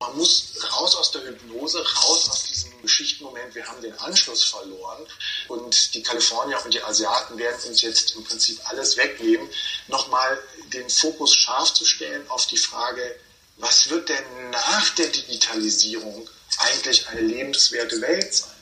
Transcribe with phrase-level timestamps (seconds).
[0.00, 5.04] Man muss raus aus der Hypnose, raus aus diesem Geschichtenmoment, wir haben den Anschluss verloren.
[5.48, 9.50] Und die Kalifornier und die Asiaten werden uns jetzt im Prinzip alles wegnehmen,
[9.88, 10.40] nochmal
[10.72, 13.18] den Fokus scharf zu stellen auf die Frage,
[13.56, 18.57] was wird denn nach der Digitalisierung eigentlich eine lebenswerte Welt sein?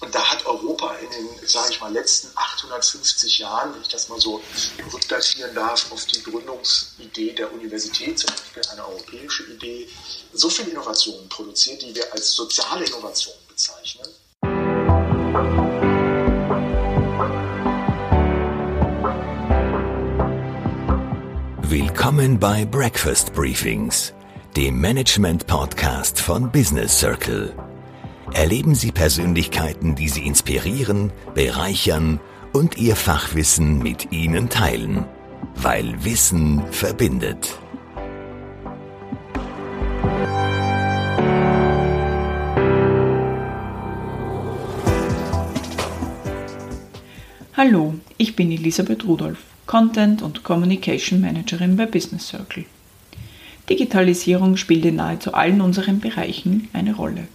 [0.00, 4.08] Und da hat Europa in den, sage ich mal, letzten 850 Jahren, wenn ich das
[4.08, 4.42] mal so
[4.92, 9.88] rückdatieren darf, auf die Gründungsidee der Universität, zum Beispiel eine europäische Idee,
[10.32, 14.06] so viel Innovationen produziert, die wir als soziale Innovation bezeichnen.
[21.62, 24.12] Willkommen bei Breakfast Briefings,
[24.56, 27.75] dem Management-Podcast von Business Circle.
[28.32, 32.20] Erleben Sie Persönlichkeiten, die Sie inspirieren, bereichern
[32.52, 35.04] und Ihr Fachwissen mit Ihnen teilen,
[35.54, 37.58] weil Wissen verbindet.
[47.56, 52.64] Hallo, ich bin Elisabeth Rudolph, Content- und Communication Managerin bei Business Circle.
[53.70, 57.28] Digitalisierung spielt in nahezu allen unseren Bereichen eine Rolle.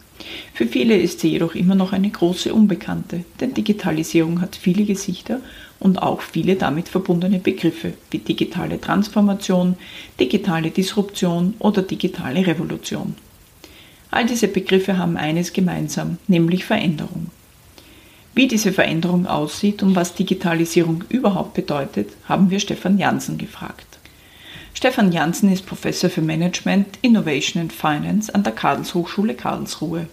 [0.53, 5.39] Für viele ist sie jedoch immer noch eine große Unbekannte, denn Digitalisierung hat viele Gesichter
[5.79, 9.75] und auch viele damit verbundene Begriffe wie digitale Transformation,
[10.19, 13.15] digitale Disruption oder digitale Revolution.
[14.11, 17.31] All diese Begriffe haben eines gemeinsam, nämlich Veränderung.
[18.33, 23.90] Wie diese Veränderung aussieht und was Digitalisierung überhaupt bedeutet, haben wir Stefan Janssen gefragt.
[24.81, 30.07] Stefan Janssen ist Professor für Management, Innovation and Finance an der Karlshochschule Karlsruhe.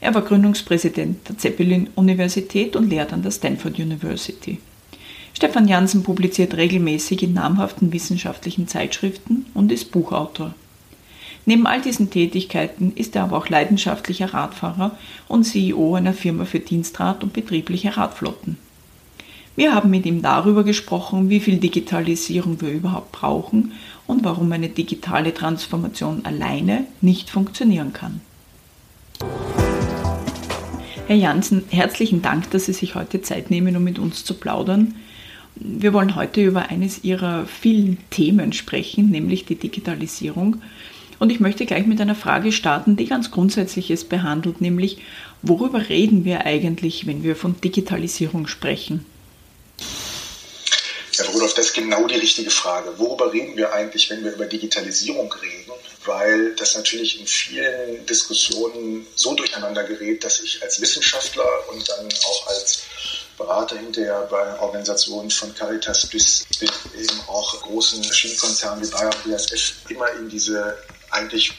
[0.00, 4.58] Er war Gründungspräsident der Zeppelin-Universität und lehrt an der Stanford University.
[5.34, 10.54] Stefan Janssen publiziert regelmäßig in namhaften wissenschaftlichen Zeitschriften und ist Buchautor.
[11.44, 14.96] Neben all diesen Tätigkeiten ist er aber auch leidenschaftlicher Radfahrer
[15.28, 18.56] und CEO einer Firma für Dienstrad und betriebliche Radflotten.
[19.56, 23.72] Wir haben mit ihm darüber gesprochen, wie viel Digitalisierung wir überhaupt brauchen
[24.10, 28.20] und warum eine digitale Transformation alleine nicht funktionieren kann.
[31.06, 34.96] Herr Janssen, herzlichen Dank, dass Sie sich heute Zeit nehmen, um mit uns zu plaudern.
[35.54, 40.56] Wir wollen heute über eines Ihrer vielen Themen sprechen, nämlich die Digitalisierung.
[41.18, 44.98] Und ich möchte gleich mit einer Frage starten, die ganz Grundsätzliches behandelt, nämlich
[45.42, 49.04] worüber reden wir eigentlich, wenn wir von Digitalisierung sprechen?
[51.20, 52.98] Herr Rudolf, das ist genau die richtige Frage.
[52.98, 55.72] Worüber reden wir eigentlich, wenn wir über Digitalisierung reden?
[56.06, 62.08] Weil das natürlich in vielen Diskussionen so durcheinander gerät, dass ich als Wissenschaftler und dann
[62.24, 62.84] auch als
[63.36, 69.74] Berater hinterher bei Organisationen von Caritas bis, bis eben auch großen Maschinenkonzernen wie Bayer BASF
[69.88, 70.76] immer in diese
[71.10, 71.52] eigentlich,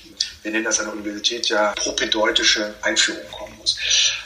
[0.44, 3.78] wir nennen das an der Universität ja propedeutische Einführung kommen muss.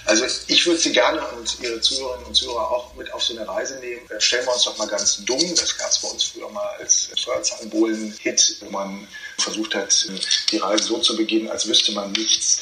[0.06, 3.47] Also ich würde Sie gerne und Ihre Zuhörerinnen und Zuhörer auch mit auf so eine
[3.47, 4.01] Reise nehmen.
[4.19, 5.56] Stellen wir uns doch mal ganz dumm.
[5.56, 9.07] Das gab es bei uns früher mal als Feuerzangenbowlen-Hit, wo man
[9.38, 10.07] versucht hat,
[10.51, 12.59] die Reise so zu beginnen, als wüsste man nichts.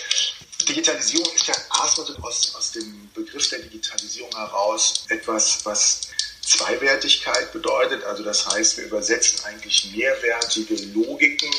[0.67, 6.01] Digitalisierung ist ja erstmal aus, aus dem Begriff der Digitalisierung heraus etwas, was
[6.41, 8.03] Zweiwertigkeit bedeutet.
[8.03, 11.51] Also das heißt, wir übersetzen eigentlich mehrwertige Logiken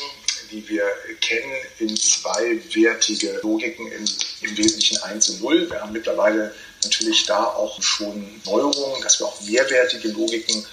[0.51, 0.83] die wir
[1.21, 4.05] kennen, in zweiwertige Logiken, in,
[4.41, 5.69] im Wesentlichen 1 und 0.
[5.69, 10.65] Wir haben mittlerweile natürlich da auch schon Neuerungen, dass wir auch mehrwertige Logiken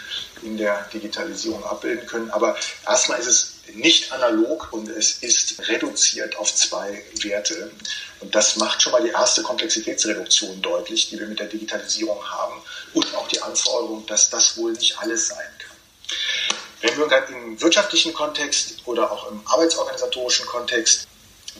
[0.42, 2.30] in der Digitalisierung abbilden können.
[2.30, 2.56] Aber
[2.86, 7.72] erstmal ist es nicht analog und es ist reduziert auf zwei Werte.
[8.20, 12.60] Und das macht schon mal die erste Komplexitätsreduktion deutlich, die wir mit der Digitalisierung haben
[12.94, 15.76] und auch die Anforderung, dass das wohl nicht alles sein kann.
[16.82, 21.06] Wenn wir dann im wirtschaftlichen Kontext oder auch im arbeitsorganisatorischen Kontext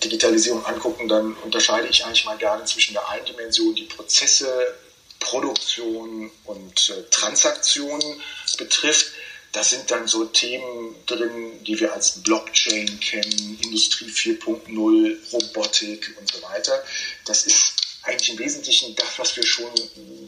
[0.03, 4.77] Digitalisierung angucken, dann unterscheide ich eigentlich mal gerne zwischen der einen Dimension, die Prozesse,
[5.21, 8.21] Produktion und äh, Transaktionen
[8.59, 9.13] betrifft.
[9.53, 16.33] Da sind dann so Themen drin, die wir als Blockchain kennen, Industrie 4.0, Robotik und
[16.33, 16.83] so weiter.
[17.27, 19.71] Das ist eigentlich im Wesentlichen das, was wir schon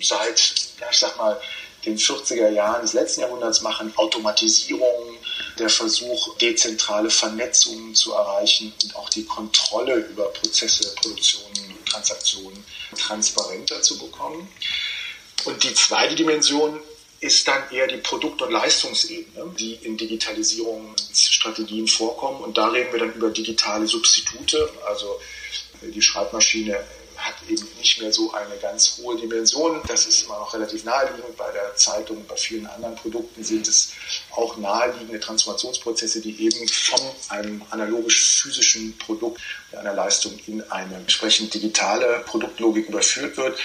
[0.00, 1.40] seit, ja, ich sag mal,
[1.84, 5.18] den 40er Jahren des letzten Jahrhunderts machen, Automatisierung,
[5.58, 12.64] der Versuch, dezentrale Vernetzungen zu erreichen und auch die Kontrolle über Prozesse, Produktionen und Transaktionen
[12.96, 14.48] transparenter zu bekommen.
[15.44, 16.80] Und die zweite Dimension
[17.20, 22.42] ist dann eher die Produkt- und Leistungsebene, die in Digitalisierungsstrategien vorkommen.
[22.42, 24.68] Und da reden wir dann über digitale Substitute.
[24.86, 25.20] Also
[25.82, 26.84] die Schreibmaschine
[27.24, 29.80] hat eben nicht mehr so eine ganz hohe Dimension.
[29.88, 31.36] Das ist immer noch relativ naheliegend.
[31.36, 33.92] Bei der Zeitung, bei vielen anderen Produkten sind es
[34.32, 37.00] auch naheliegende Transformationsprozesse, die eben von
[37.30, 39.40] einem analogisch-physischen Produkt
[39.76, 43.58] einer Leistung in eine entsprechend digitale Produktlogik überführt wird.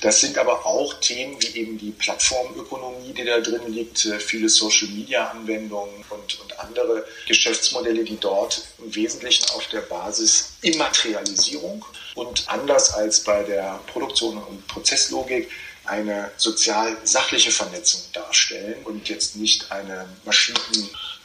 [0.00, 4.48] Das sind aber auch Themen wie eben die Plattformökonomie, die da drin liegt, äh, viele
[4.48, 11.84] Social-Media-Anwendungen und, und andere Geschäftsmodelle, die dort im Wesentlichen auf der Basis Immaterialisierung
[12.14, 15.48] und anders als bei der Produktion und Prozesslogik
[15.84, 20.06] eine sozial-sachliche Vernetzung darstellen und jetzt nicht eine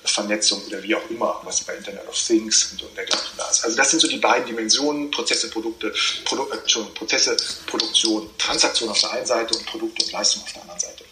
[0.04, 3.64] Maschinenvernetzung oder wie auch immer, was bei Internet of Things und, und dergleichen da ist.
[3.64, 5.94] Also das sind so die beiden Dimensionen, Prozesse, Produkte,
[6.26, 10.62] Produ äh, Prozesse, Produktion, Transaktion auf der einen Seite und Produkte und Leistung auf der
[10.62, 11.04] anderen Seite.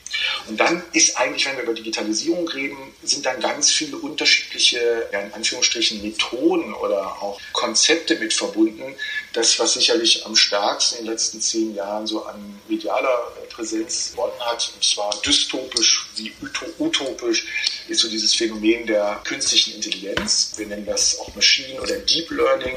[0.47, 5.21] Und dann ist eigentlich, wenn wir über Digitalisierung reden, sind dann ganz viele unterschiedliche, ja,
[5.21, 8.95] in Anführungsstrichen, Methoden oder auch Konzepte mit verbunden.
[9.33, 14.39] Das, was sicherlich am stärksten in den letzten zehn Jahren so an medialer Präsenz gewonnen
[14.39, 16.33] hat, und zwar dystopisch wie
[16.79, 17.45] utopisch,
[17.87, 20.53] ist so dieses Phänomen der künstlichen Intelligenz.
[20.57, 22.75] Wir nennen das auch Machine oder Deep Learning.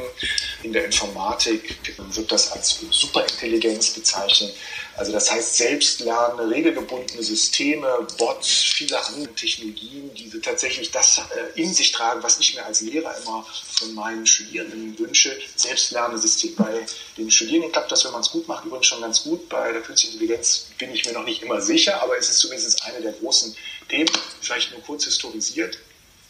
[0.62, 4.54] In der Informatik wird das als Superintelligenz bezeichnet.
[4.96, 11.74] Also das heißt selbstlernende, regelgebundene Systeme, Bots, viele andere Technologien, die tatsächlich das äh, in
[11.74, 15.36] sich tragen, was ich mir als Lehrer immer von meinen Studierenden wünsche.
[15.56, 16.44] Selbstlernende Systeme.
[16.49, 16.85] Bei
[17.17, 19.49] den Studierenden klappt das, wenn man es gut macht, übrigens schon ganz gut.
[19.49, 22.82] Bei der künstlichen Intelligenz bin ich mir noch nicht immer sicher, aber es ist zumindest
[22.85, 23.55] eine der großen
[23.88, 24.11] Themen,
[24.41, 25.79] vielleicht nur kurz historisiert.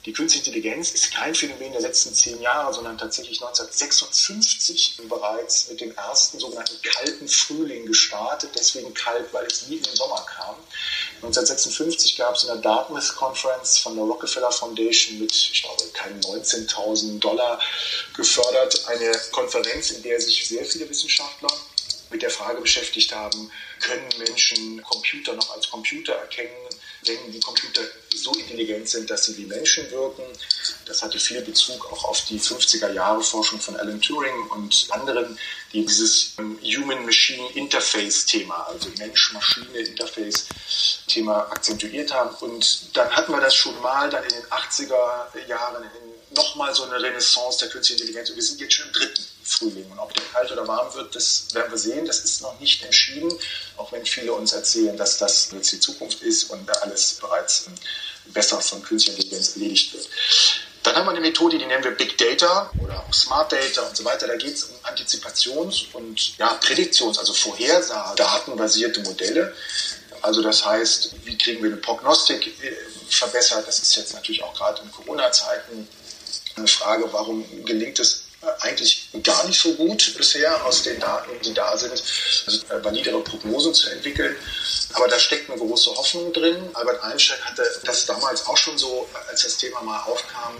[0.06, 5.80] Die künstliche Intelligenz ist kein Phänomen der letzten zehn Jahre, sondern tatsächlich 1956 bereits mit
[5.80, 8.50] dem ersten sogenannten kalten Frühling gestartet.
[8.54, 10.56] Deswegen kalt, weil es nie in den Sommer kam.
[11.26, 16.20] 1956 gab es in der Dartmouth Conference von der Rockefeller Foundation mit, ich glaube, keinen
[16.20, 17.60] 19.000 Dollar
[18.14, 21.48] gefördert, eine Konferenz, in der sich sehr viele Wissenschaftler
[22.10, 23.50] mit der Frage beschäftigt haben,
[23.80, 26.68] können Menschen Computer noch als Computer erkennen?
[27.06, 27.82] Wenn die Computer
[28.14, 30.22] so intelligent sind, dass sie wie Menschen wirken.
[30.86, 35.38] Das hatte viel Bezug auch auf die 50er Jahre Forschung von Alan Turing und anderen,
[35.72, 42.36] die dieses ähm, Human-Machine-Interface-Thema, also Mensch-Maschine-Interface-Thema akzentuiert haben.
[42.36, 45.84] Und dann hatten wir das schon mal dann in den 80er Jahren
[46.36, 48.30] nochmal so eine Renaissance der künstlichen Intelligenz.
[48.30, 49.90] Und wir sind jetzt schon im dritten Frühling.
[49.90, 52.06] Und ob der kalt oder warm wird, das werden wir sehen.
[52.06, 53.32] Das ist noch nicht entschieden,
[53.76, 57.66] auch wenn viele uns erzählen, dass das jetzt die Zukunft ist und alles bereits
[58.26, 60.08] besser von künstlicher Intelligenz erledigt wird.
[60.82, 63.96] Dann haben wir eine Methode, die nennen wir Big Data oder auch Smart Data und
[63.96, 64.26] so weiter.
[64.26, 69.54] Da geht es um Antizipations- und ja, Prädiktions-, also Vorhersage-datenbasierte Modelle.
[70.20, 72.76] Also das heißt, wie kriegen wir eine Prognostik äh,
[73.08, 73.66] verbessert?
[73.66, 75.88] Das ist jetzt natürlich auch gerade in Corona-Zeiten
[76.56, 78.24] eine Frage, warum gelingt es
[78.60, 81.92] eigentlich gar nicht so gut bisher aus den Daten, die da sind,
[82.46, 84.36] also äh, validere Prognosen zu entwickeln.
[84.92, 86.56] Aber da steckt eine große Hoffnung drin.
[86.74, 90.54] Albert Einstein hatte das damals auch schon so, als das Thema mal aufkam,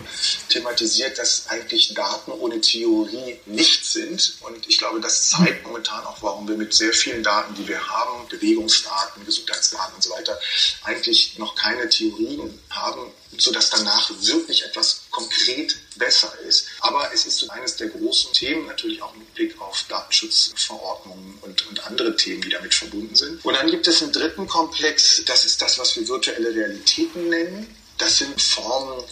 [0.48, 4.38] thematisiert, dass eigentlich Daten ohne Theorie nichts sind.
[4.40, 7.86] Und ich glaube, das zeigt momentan auch, warum wir mit sehr vielen Daten, die wir
[7.86, 10.38] haben, Bewegungsdaten, Gesundheitsdaten und so weiter,
[10.82, 16.66] eigentlich noch keine Theorien haben, sodass danach wirklich etwas konkret besser ist.
[16.80, 21.86] Aber es ist eines der großen Themen, natürlich auch mit Blick auf Datenschutzverordnungen und, und
[21.86, 23.44] andere Themen, die damit verbunden sind.
[23.44, 27.76] Und dann gibt es einen dritten Komplex, das ist das, was wir virtuelle Realitäten nennen.
[27.98, 29.04] Das sind Formen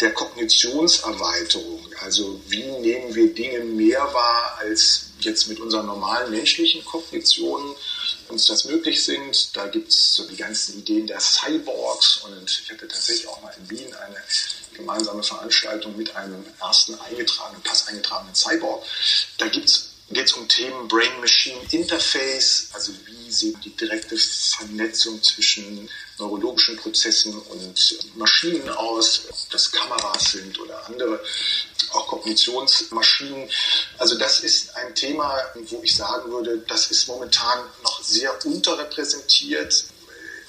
[0.00, 1.86] der Kognitionserweiterung.
[2.00, 7.74] Also wie nehmen wir Dinge mehr wahr, als jetzt mit unseren normalen menschlichen Kognitionen
[8.28, 9.56] uns das möglich sind.
[9.56, 13.54] Da gibt es so die ganzen Ideen der Cyborgs und ich hatte tatsächlich auch mal
[13.58, 14.16] in Wien eine
[14.74, 18.84] gemeinsame Veranstaltung mit einem ersten eingetragenen, Pass eingetragenen Cyborg.
[19.38, 19.48] Da
[20.10, 25.88] geht es um Themen Brain-Machine-Interface, also wie sieht die direkte Vernetzung zwischen
[26.18, 31.20] neurologischen Prozessen und Maschinen aus, ob das Kameras sind oder andere,
[31.92, 33.48] auch Kognitionsmaschinen.
[33.98, 39.84] Also das ist ein Thema, wo ich sagen würde, das ist momentan noch sehr unterrepräsentiert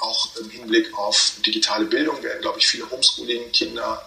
[0.01, 4.06] auch im Hinblick auf digitale Bildung werden, glaube ich, viele Homeschooling-Kinder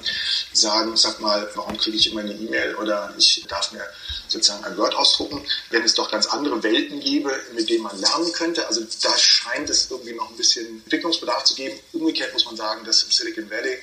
[0.52, 3.86] sagen, sag mal, warum kriege ich immer eine E-Mail oder ich darf mir
[4.34, 8.32] sozusagen ein Word ausdrucken, wenn es doch ganz andere Welten gäbe, mit denen man lernen
[8.32, 8.66] könnte.
[8.66, 11.78] Also da scheint es irgendwie noch ein bisschen Entwicklungsbedarf zu geben.
[11.92, 13.78] Umgekehrt muss man sagen, dass im Silicon Valley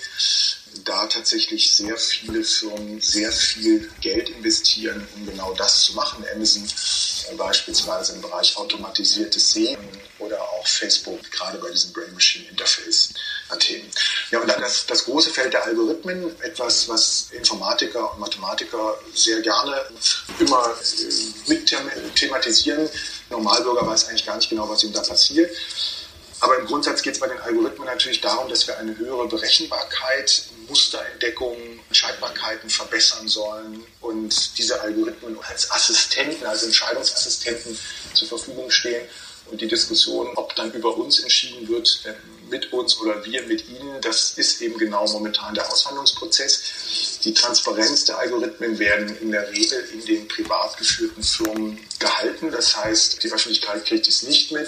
[0.85, 6.25] da tatsächlich sehr viele Firmen sehr viel Geld investieren, um genau das zu machen.
[6.33, 9.79] Amazon äh, beispielsweise im Bereich automatisiertes Sehen
[10.19, 13.89] oder auch Facebook, gerade bei diesem Brain-Machine-Interface-Themen.
[14.29, 19.41] Ja, und dann das, das große Feld der Algorithmen, etwas, was Informatiker und Mathematiker sehr
[19.41, 19.85] gerne
[20.39, 21.73] immer äh, mit
[22.15, 22.89] thematisieren.
[23.29, 25.51] Normalbürger weiß eigentlich gar nicht genau, was ihm da passiert.
[26.41, 30.43] Aber im Grundsatz geht es bei den Algorithmen natürlich darum, dass wir eine höhere Berechenbarkeit,
[30.67, 31.55] Musterentdeckung,
[31.87, 37.77] Entscheidbarkeiten verbessern sollen und diese Algorithmen als Assistenten, als Entscheidungsassistenten
[38.13, 39.07] zur Verfügung stehen.
[39.51, 42.13] Und die Diskussion, ob dann über uns entschieden wird, äh,
[42.51, 47.19] mit uns oder wir mit ihnen, das ist eben genau momentan der Aushandlungsprozess.
[47.23, 52.51] Die Transparenz der Algorithmen werden in der Regel in den privat geführten Firmen gehalten.
[52.51, 54.67] Das heißt, die Öffentlichkeit kriegt es nicht mit.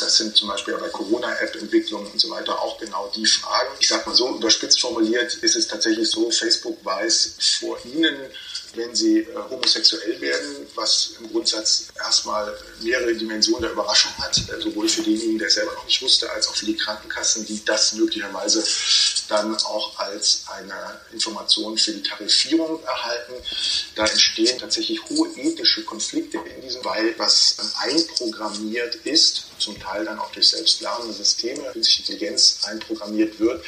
[0.00, 3.70] Das sind zum Beispiel bei Corona-App-Entwicklung und so weiter auch genau die Fragen.
[3.78, 8.16] Ich sage mal so, überspitzt formuliert ist es tatsächlich so, Facebook weiß vor Ihnen,
[8.74, 14.60] wenn sie äh, homosexuell werden, was im Grundsatz erstmal mehrere Dimensionen der Überraschung hat, äh,
[14.60, 17.94] sowohl für denjenigen, der selber noch nicht wusste, als auch für die Krankenkassen, die das
[17.94, 18.64] möglicherweise
[19.28, 23.32] dann auch als eine Information für die Tarifierung erhalten.
[23.94, 30.18] Da entstehen tatsächlich hohe ethische Konflikte in diesem, weil was einprogrammiert ist, zum Teil dann
[30.18, 33.64] auch durch selbstlernende Systeme, künstliche Intelligenz einprogrammiert wird,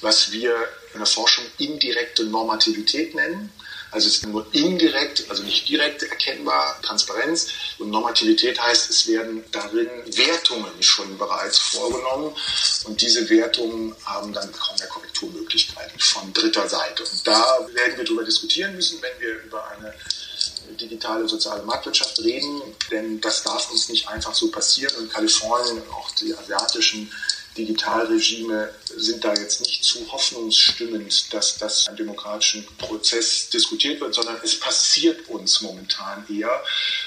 [0.00, 0.54] was wir
[0.92, 3.52] in der Forschung indirekte Normativität nennen.
[3.90, 7.48] Also es ist nur indirekt, also nicht direkt erkennbar, Transparenz.
[7.78, 12.34] Und Normativität heißt, es werden darin Wertungen schon bereits vorgenommen.
[12.84, 17.02] Und diese Wertungen haben dann kaum mehr Korrekturmöglichkeiten von dritter Seite.
[17.02, 19.94] Und da werden wir darüber diskutieren müssen, wenn wir über eine
[20.76, 24.94] digitale soziale Marktwirtschaft reden, denn das darf uns nicht einfach so passieren.
[24.96, 27.10] Und Kalifornien und auch die asiatischen
[27.56, 34.38] Digitalregime sind da jetzt nicht zu hoffnungsstimmend, dass das im demokratischen Prozess diskutiert wird, sondern
[34.44, 36.62] es passiert uns momentan eher.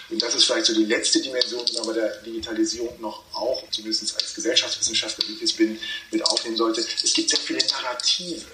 [0.09, 3.63] Und das ist vielleicht so die letzte Dimension, die man bei der Digitalisierung noch auch,
[3.71, 5.79] zumindest als Gesellschaftswissenschaftler, wie ich es bin,
[6.11, 6.85] mit aufnehmen sollte.
[7.03, 8.45] Es gibt sehr viele Narrative,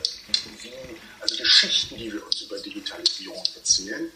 [1.20, 4.12] also Geschichten, die wir uns über Digitalisierung erzählen.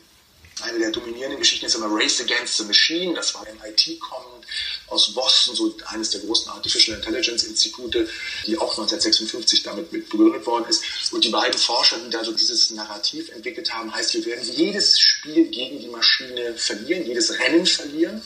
[0.62, 3.14] Eine der dominierenden Geschichten ist immer Race Against the Machine.
[3.16, 4.46] Das war MIT kommend
[4.88, 8.08] aus Boston, so eines der großen Artificial Intelligence Institute,
[8.46, 10.84] die auch 1956 damit mit begründet worden ist.
[11.12, 15.00] Und die beiden Forscher, die da so dieses Narrativ entwickelt haben, heißt, wir werden jedes
[15.00, 18.22] Spiel gegen die Maschine verlieren, jedes Rennen verlieren.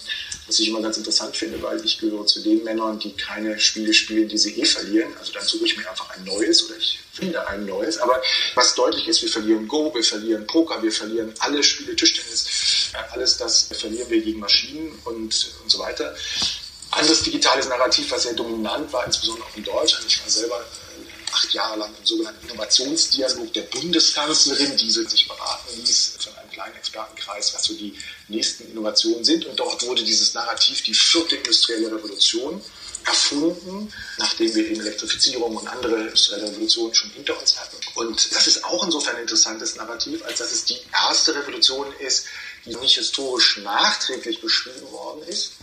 [0.48, 3.94] Was ich immer ganz interessant finde, weil ich gehöre zu den Männern, die keine Spiele
[3.94, 5.12] spielen, die sie eh verlieren.
[5.20, 7.98] Also dann suche ich mir einfach ein neues oder ich finde ein neues.
[7.98, 8.22] Aber
[8.56, 13.14] was deutlich ist, wir verlieren Go, wir verlieren Poker, wir verlieren alle Spiele, Tischtennis, äh,
[13.14, 16.16] alles das verlieren wir gegen Maschinen und, und so weiter.
[16.92, 20.06] Anderes digitales Narrativ, was sehr dominant war, insbesondere auch in Deutschland.
[20.08, 21.07] Ich war selber äh,
[21.38, 26.76] acht Jahre lang im sogenannten Innovationsdialog der Bundeskanzlerin, die sich beraten ließ von einem kleinen
[26.76, 29.46] Expertenkreis, was so die nächsten Innovationen sind.
[29.46, 32.62] Und dort wurde dieses Narrativ die vierte industrielle Revolution
[33.06, 37.78] erfunden, nachdem wir eben Elektrifizierung und andere industrielle Revolutionen schon hinter uns hatten.
[37.96, 42.26] Und das ist auch insofern ein interessantes Narrativ, als dass es die erste Revolution ist,
[42.66, 45.54] die nicht historisch nachträglich beschrieben worden ist,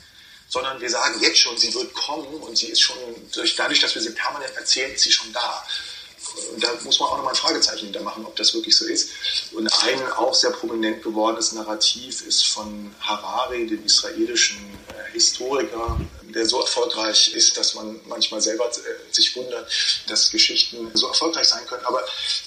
[0.54, 2.96] sondern wir sagen jetzt schon, sie wird kommen und sie ist schon,
[3.32, 5.66] durch, dadurch, dass wir sie permanent erzählen, ist sie schon da.
[6.52, 9.10] Und da muss man auch nochmal ein Fragezeichen hinter machen, ob das wirklich so ist.
[9.52, 14.58] Und ein auch sehr prominent gewordenes Narrativ ist von Harari, dem israelischen
[14.88, 19.68] äh, Historiker, der so erfolgreich ist, dass man manchmal selber äh, sich wundert,
[20.06, 21.84] dass Geschichten so erfolgreich sein können.
[21.84, 22.00] Aber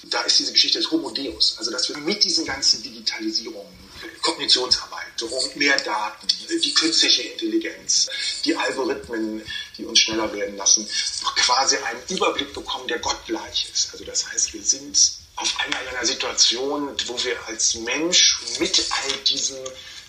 [0.03, 3.86] da ist diese Geschichte des Homo Deus, also dass wir mit diesen ganzen Digitalisierungen,
[4.21, 6.27] Kognitionserweiterung, mehr Daten,
[6.61, 8.07] die künstliche Intelligenz,
[8.45, 9.41] die Algorithmen,
[9.77, 10.87] die uns schneller werden lassen,
[11.35, 13.91] quasi einen Überblick bekommen, der gottgleich ist.
[13.91, 14.97] Also das heißt, wir sind
[15.35, 19.57] auf einmal in einer Situation, wo wir als Mensch mit all diesen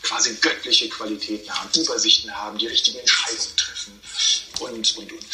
[0.03, 4.01] quasi göttliche Qualitäten haben, Übersichten haben, die richtigen Entscheidungen treffen
[4.61, 5.25] und, und, und.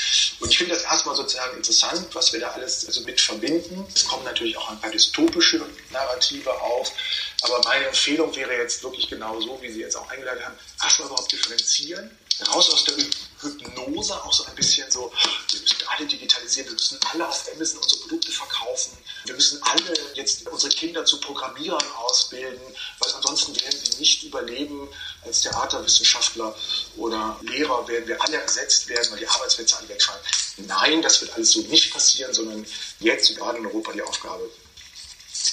[0.41, 3.87] Und ich finde das erstmal sozusagen interessant, was wir da alles also mit verbinden.
[3.95, 6.93] Es kommen natürlich auch ein paar dystopische Narrative auf,
[7.43, 11.09] aber meine Empfehlung wäre jetzt wirklich genau so, wie Sie jetzt auch eingeleitet haben, erstmal
[11.09, 12.17] überhaupt differenzieren,
[12.49, 12.95] raus aus der
[13.41, 15.13] Hypnose, auch so ein bisschen so,
[15.53, 19.95] wir müssen alle digitalisieren, wir müssen alle auf Amazon unsere Produkte verkaufen, wir müssen alle
[20.15, 22.61] jetzt unsere Kinder zu Programmierern ausbilden,
[22.99, 24.89] weil ansonsten werden sie nicht überleben
[25.23, 26.57] als Theaterwissenschaftler
[26.97, 30.21] oder Lehrer, werden wir alle ersetzt werden, weil die Arbeitsplätze alle wegfallen.
[30.57, 32.67] Nein, das wird alles so nicht passieren, sondern
[33.01, 34.51] jetzt gerade in Europa die Aufgabe,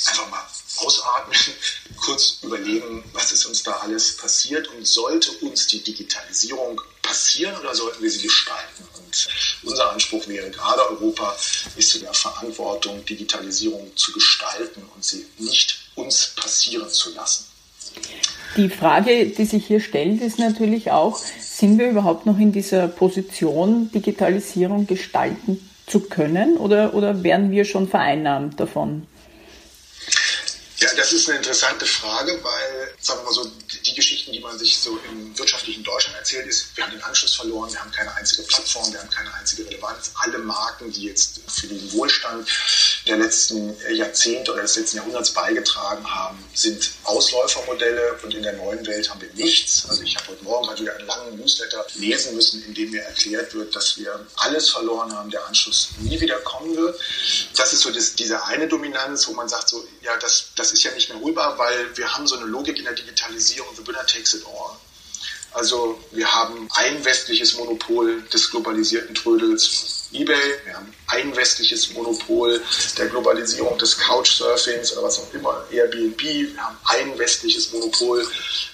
[0.07, 0.45] einfach mal
[0.77, 1.37] ausatmen,
[2.05, 7.75] kurz überlegen, was ist uns da alles passiert und sollte uns die Digitalisierung passieren oder
[7.75, 8.87] sollten wir sie gestalten?
[8.97, 9.27] Und
[9.63, 11.35] unser Anspruch wäre gerade Europa
[11.75, 17.45] ist in der Verantwortung, Digitalisierung zu gestalten und sie nicht uns passieren zu lassen.
[18.57, 22.87] Die Frage, die sich hier stellt, ist natürlich auch, sind wir überhaupt noch in dieser
[22.87, 29.07] Position, Digitalisierung gestalten zu können oder, oder werden wir schon vereinnahmt davon?
[30.81, 33.51] Ja, das ist eine interessante Frage, weil, sagen wir mal so,
[33.91, 37.35] die Geschichten, die man sich so im wirtschaftlichen Deutschland erzählt, ist, wir haben den Anschluss
[37.35, 40.11] verloren, wir haben keine einzige Plattform, wir haben keine einzige Relevanz.
[40.15, 42.47] Alle Marken, die jetzt für den Wohlstand
[43.07, 48.85] der letzten Jahrzehnte oder des letzten Jahrhunderts beigetragen haben, sind Ausläufermodelle und in der neuen
[48.85, 49.85] Welt haben wir nichts.
[49.89, 53.01] Also ich habe heute Morgen gerade wieder einen langen Newsletter lesen müssen, in dem mir
[53.01, 56.99] erklärt wird, dass wir alles verloren haben, der Anschluss nie wieder kommen wird.
[57.55, 60.83] Das ist so das, diese eine Dominanz, wo man sagt, so, ja, das, das ist
[60.83, 64.03] ja nicht mehr holbar, weil wir haben so eine Logik in der Digitalisierung, the winner
[64.05, 64.77] takes it all.
[65.53, 70.35] Also wir haben ein westliches Monopol des globalisierten Trödels eBay,
[70.65, 72.61] wir haben ein westliches Monopol
[72.97, 78.25] der Globalisierung des Couchsurfings oder was auch immer, Airbnb, wir haben ein westliches Monopol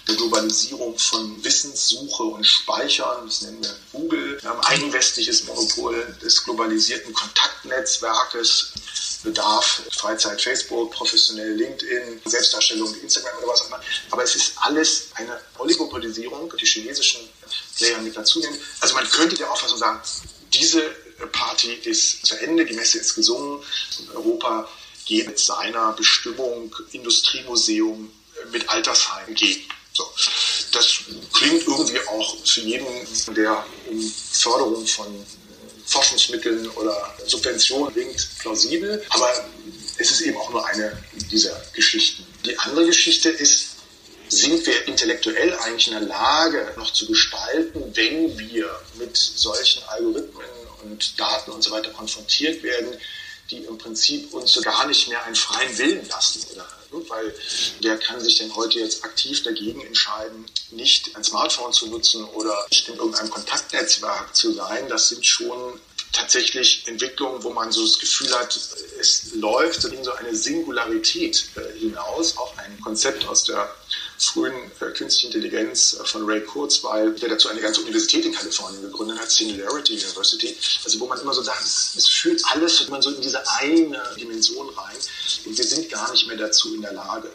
[0.07, 6.15] der Globalisierung von Wissenssuche und Speichern, das nennen wir Google, wir haben ein westliches Monopol
[6.21, 8.73] des globalisierten Kontaktnetzwerkes
[9.24, 13.81] Bedarf, Freizeit Facebook, professionell LinkedIn, Selbstdarstellung Instagram oder was auch immer.
[14.12, 17.21] Aber es ist alles eine Oligopolisierung, die chinesischen
[17.77, 18.59] Player mit dazu nehmen.
[18.79, 20.01] Also man könnte der Auffassung sagen,
[20.53, 20.81] diese
[21.31, 23.63] Party ist zu Ende, die Messe ist gesungen
[24.13, 24.69] Europa
[25.05, 28.12] geht mit seiner Bestimmung Industriemuseum
[28.51, 29.63] mit Altersheim gegen.
[29.93, 30.03] So.
[30.74, 31.00] Das
[31.33, 32.86] klingt irgendwie auch für jeden,
[33.33, 35.25] der um Förderung von
[35.88, 39.03] Forschungsmitteln oder Subventionen winkt, plausibel.
[39.10, 39.29] Aber
[39.98, 41.01] es ist eben auch nur eine
[41.32, 42.25] dieser Geschichten.
[42.46, 43.77] Die andere Geschichte ist,
[44.27, 50.46] sind wir intellektuell eigentlich in der Lage, noch zu gestalten, wenn wir mit solchen Algorithmen
[50.84, 52.98] und Daten und so weiter konfrontiert werden,
[53.49, 56.45] die im Prinzip uns gar nicht mehr einen freien Willen lassen.
[56.53, 56.67] Oder,
[57.09, 57.35] weil
[57.81, 62.65] wer kann sich denn heute jetzt aktiv dagegen entscheiden, nicht ein Smartphone zu nutzen oder
[62.69, 64.87] nicht in irgendeinem Kontaktnetzwerk zu sein?
[64.89, 65.79] Das sind schon
[66.11, 68.55] tatsächlich Entwicklungen, wo man so das Gefühl hat,
[68.99, 72.37] es läuft in so eine Singularität äh, hinaus.
[72.37, 73.73] Auch ein Konzept aus der
[74.17, 78.81] frühen äh, künstlichen Intelligenz äh, von Ray Kurzweil, der dazu eine ganze Universität in Kalifornien
[78.81, 80.55] gegründet hat, Singularity University.
[80.83, 84.01] Also wo man immer so sagt, es, es führt alles man so in diese eine
[84.19, 84.97] Dimension rein
[85.45, 87.31] und wir sind gar nicht mehr dazu in der Lage.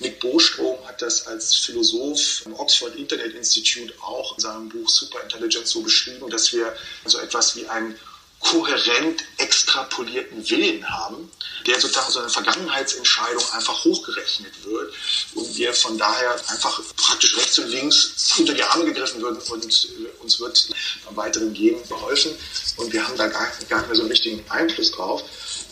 [0.00, 5.70] Nick Bostrom hat das als Philosoph am Oxford Internet Institute auch in seinem Buch Superintelligence
[5.70, 7.96] so beschrieben, dass wir so etwas wie ein
[8.44, 11.30] kohärent extrapolierten Willen haben,
[11.66, 14.92] der sozusagen so eine Vergangenheitsentscheidung einfach hochgerechnet wird
[15.34, 19.64] und wir von daher einfach praktisch rechts und links unter die Arme gegriffen würden und
[19.64, 20.68] äh, uns wird
[21.06, 22.36] beim weiteren Gehen geholfen
[22.76, 25.22] und wir haben da gar, gar nicht mehr so einen richtigen Einfluss drauf.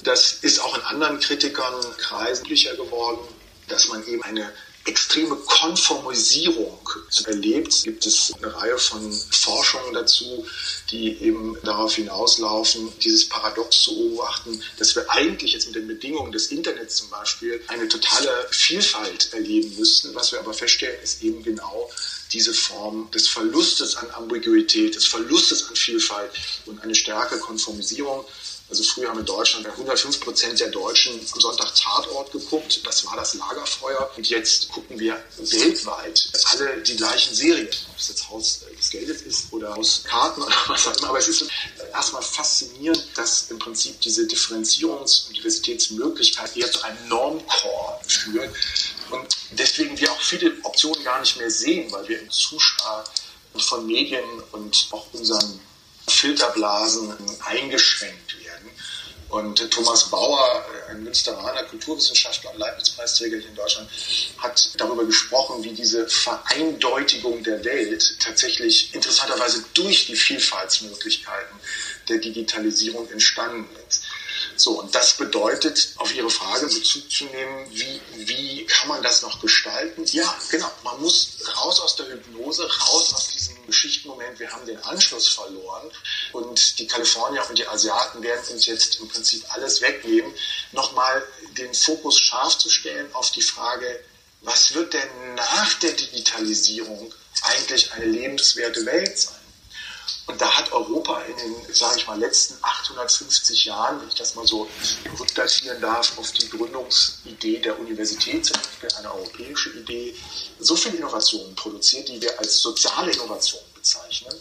[0.02, 3.20] Das ist auch in anderen Kritikern Kreisen geworden,
[3.68, 4.52] dass man eben eine
[4.84, 6.88] extreme Konformisierung
[7.26, 7.82] erlebt.
[7.84, 10.46] Gibt es eine Reihe von Forschungen dazu,
[10.90, 16.32] die eben darauf hinauslaufen, dieses Paradox zu beobachten, dass wir eigentlich jetzt mit den Bedingungen
[16.32, 20.14] des Internets zum Beispiel eine totale Vielfalt erleben müssten.
[20.14, 21.90] Was wir aber feststellen, ist eben genau
[22.32, 26.30] diese Form des Verlustes an Ambiguität, des Verlustes an Vielfalt
[26.66, 28.24] und eine stärkere Konformisierung.
[28.72, 32.80] Also früher haben in Deutschland 105 Prozent der Deutschen am Sonntag Tatort geguckt.
[32.86, 34.10] Das war das Lagerfeuer.
[34.16, 37.68] Und jetzt gucken wir weltweit alle die gleichen Serien.
[37.90, 41.10] Ob es jetzt Haus des Geldes ist oder Haus Karten oder was auch immer.
[41.10, 41.44] Aber es ist
[41.92, 48.56] erstmal faszinierend, dass im Prinzip diese Differenzierungs- und Diversitätsmöglichkeit eher zu einem Normcore führt.
[49.10, 53.06] Und deswegen wir auch viele Optionen gar nicht mehr sehen, weil wir im Zustand
[53.58, 55.60] von Medien und auch unseren
[56.08, 58.41] Filterblasen eingeschränkt werden.
[59.32, 63.88] Und Thomas Bauer, ein Münsteraner Kulturwissenschaftler und Leibniz-Preisträger in Deutschland,
[64.36, 71.58] hat darüber gesprochen, wie diese Vereindeutigung der Welt tatsächlich interessanterweise durch die Vielfaltsmöglichkeiten
[72.10, 74.02] der Digitalisierung entstanden ist.
[74.56, 79.22] So, und das bedeutet, auf Ihre Frage Bezug zu nehmen, wie, wie kann man das
[79.22, 80.04] noch gestalten?
[80.12, 84.82] Ja, genau, man muss raus aus der Hypnose, raus aus diesem Geschichtenmoment, wir haben den
[84.84, 85.90] Anschluss verloren
[86.32, 90.34] und die Kalifornier und die Asiaten werden uns jetzt im Prinzip alles wegnehmen,
[90.72, 91.22] nochmal
[91.56, 94.02] den Fokus scharf zu stellen auf die Frage,
[94.40, 99.41] was wird denn nach der Digitalisierung eigentlich eine lebenswerte Welt sein?
[100.26, 104.34] Und da hat Europa in den, sage ich mal, letzten 850 Jahren, wenn ich das
[104.34, 104.68] mal so
[105.18, 110.14] rückdatieren darf, auf die Gründungsidee der Universität, zum Beispiel eine europäische Idee,
[110.58, 114.34] so viel Innovationen produziert, die wir als soziale Innovation bezeichnen.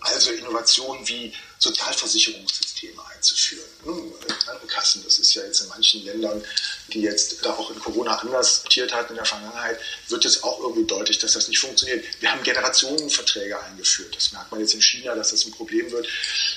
[0.00, 3.64] Also Innovationen wie Sozialversicherungssysteme einzuführen.
[4.44, 6.42] Krankenkassen, das ist ja jetzt in manchen Ländern,
[6.92, 10.60] die jetzt da auch in Corona anders aktiert hatten in der Vergangenheit, wird jetzt auch
[10.60, 12.04] irgendwie deutlich, dass das nicht funktioniert.
[12.20, 14.14] Wir haben Generationenverträge eingeführt.
[14.14, 16.06] Das merkt man jetzt in China, dass das ein Problem wird,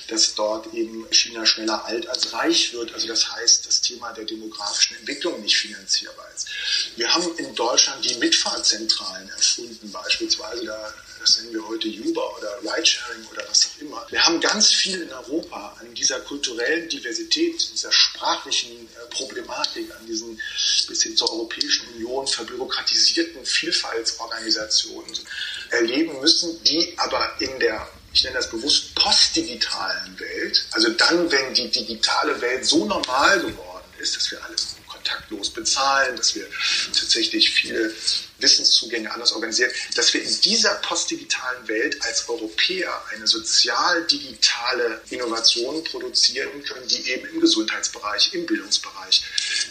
[0.08, 2.92] dass dort eben China schneller alt als reich wird.
[2.92, 6.48] Also das heißt, das Thema der demografischen Entwicklung nicht finanzierbar ist.
[6.96, 12.58] Wir haben in Deutschland die Mitfahrzentralen erfunden, beispielsweise da das nennen wir heute Uber oder
[12.62, 14.06] Ridesharing oder was auch immer.
[14.10, 16.57] Wir haben ganz viel in Europa an dieser kulturellen
[16.88, 20.40] Diversität, dieser sprachlichen äh, Problematik, an diesen
[20.88, 25.18] bis hin zur Europäischen Union verbürokratisierten Vielfaltsorganisationen
[25.70, 31.52] erleben müssen, die aber in der ich nenne das bewusst postdigitalen Welt, also dann, wenn
[31.52, 36.46] die digitale Welt so normal geworden ist, dass wir alles kontaktlos bezahlen, dass wir
[36.86, 37.94] tatsächlich viele
[38.38, 46.62] Wissenszugänge anders organisieren, dass wir in dieser postdigitalen Welt als Europäer eine sozial-digitale Innovation produzieren
[46.64, 49.22] können, die eben im Gesundheitsbereich, im Bildungsbereich,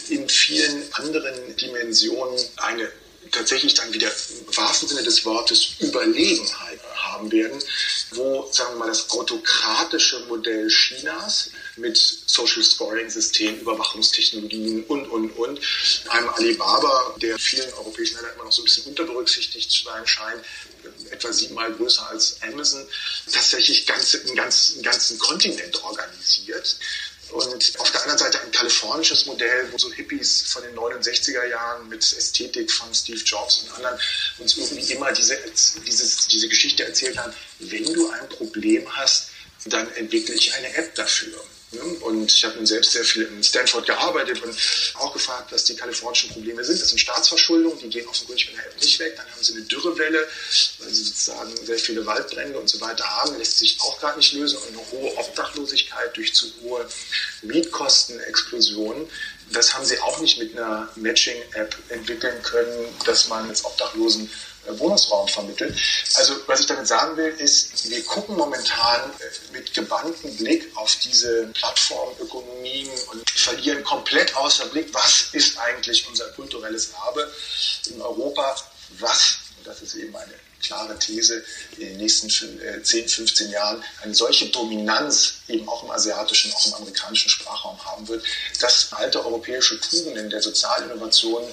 [0.10, 2.92] in vielen anderen Dimensionen eine
[3.32, 7.62] tatsächlich dann wieder im wahrsten Sinne des Wortes Überlegenheit haben werden,
[8.12, 15.32] wo, sagen wir mal, das autokratische Modell Chinas mit Social Scoring Systemen, Überwachungstechnologien und, und,
[15.32, 15.60] und,
[16.10, 20.44] einem Alibaba, der vielen europäischen Ländern immer noch so ein bisschen unterberücksichtigt zu sein scheint,
[21.12, 22.88] etwa siebenmal größer als Amazon,
[23.32, 26.78] tatsächlich ganze, einen, ganzen, einen ganzen Kontinent organisiert
[27.32, 31.88] und auf der anderen Seite ein kalifornisches Modell, wo so Hippies von den 69er Jahren
[31.90, 34.00] mit Ästhetik von Steve Jobs und anderen
[34.38, 35.38] uns irgendwie immer diese,
[35.86, 39.30] dieses, diese Geschichte erzählt haben, wenn du ein Problem hast,
[39.66, 41.44] dann entwickle ich eine App dafür.
[41.72, 44.56] Und ich habe nun selbst sehr viel in Stanford gearbeitet und
[44.94, 46.82] auch gefragt, was die kalifornischen Probleme sind.
[46.82, 49.18] Das sind Staatsverschuldung, die gehen offenkundig mit der App nicht weg.
[49.18, 50.26] Dann haben sie eine Dürrewelle,
[50.80, 54.32] weil sie sozusagen sehr viele Waldbrände und so weiter haben, lässt sich auch gerade nicht
[54.32, 54.58] lösen.
[54.60, 56.88] Und eine hohe Obdachlosigkeit durch zu hohe
[57.42, 59.10] Mietkostenexplosionen.
[59.52, 64.30] Das haben sie auch nicht mit einer Matching-App entwickeln können, dass man jetzt Obdachlosen
[64.80, 65.78] Wohnungsraum vermittelt.
[66.16, 70.96] Also was ich damit sagen will, ist, wir gucken momentan äh, mit gebanntem Blick auf
[70.98, 77.32] diese Plattformökonomien und verlieren komplett außer Blick, was ist eigentlich unser kulturelles Erbe
[77.88, 78.56] in Europa,
[79.00, 81.44] was, und das ist eben eine klare These,
[81.78, 86.66] in den nächsten 10, 15 äh, Jahren eine solche Dominanz eben auch im asiatischen, auch
[86.66, 88.24] im amerikanischen Sprachraum haben wird,
[88.60, 91.44] dass alte europäische Tugenden der Sozialinnovation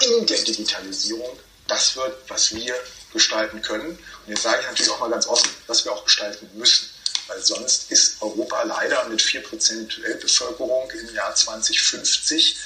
[0.00, 2.74] in der Digitalisierung das wird, was wir
[3.12, 3.90] gestalten können.
[3.90, 6.88] Und jetzt sage ich natürlich auch mal ganz offen, was wir auch gestalten müssen.
[7.26, 12.56] Weil sonst ist Europa leider mit 4% Weltbevölkerung im Jahr 2050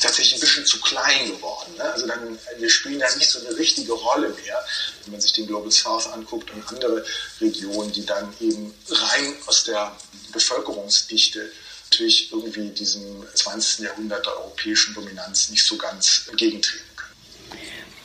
[0.00, 1.74] tatsächlich ein bisschen zu klein geworden.
[1.76, 1.82] Ne?
[1.84, 4.64] Also dann, wir spielen da nicht so eine richtige Rolle mehr,
[5.04, 7.04] wenn man sich den Global South anguckt und andere
[7.40, 9.94] Regionen, die dann eben rein aus der
[10.32, 11.52] Bevölkerungsdichte
[11.90, 13.80] natürlich irgendwie diesem 20.
[13.80, 16.95] Jahrhundert der europäischen Dominanz nicht so ganz entgegentreten.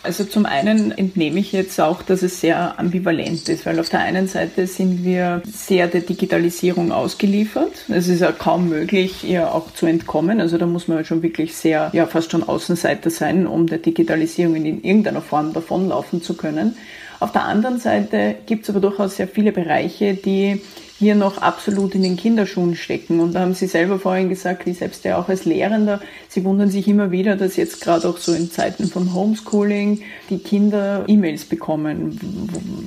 [0.04, 4.00] Also zum einen entnehme ich jetzt auch, dass es sehr ambivalent ist, weil auf der
[4.00, 7.86] einen Seite sind wir sehr der Digitalisierung ausgeliefert.
[7.88, 10.42] Es ist ja kaum möglich, ihr auch zu entkommen.
[10.42, 14.56] Also da muss man schon wirklich sehr, ja, fast schon Außenseiter sein, um der Digitalisierung
[14.56, 16.78] in irgendeiner Form davonlaufen zu können.
[17.20, 20.62] Auf der anderen Seite gibt es aber durchaus sehr viele Bereiche, die
[21.02, 23.22] hier noch absolut in den Kinderschuhen stecken.
[23.22, 26.70] Und da haben Sie selber vorhin gesagt, wie selbst ja auch als Lehrender, Sie wundern
[26.70, 31.46] sich immer wieder, dass jetzt gerade auch so in Zeiten von Homeschooling die Kinder E-Mails
[31.46, 32.20] bekommen.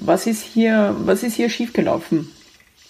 [0.04, 2.30] Was ist hier, was ist hier schiefgelaufen?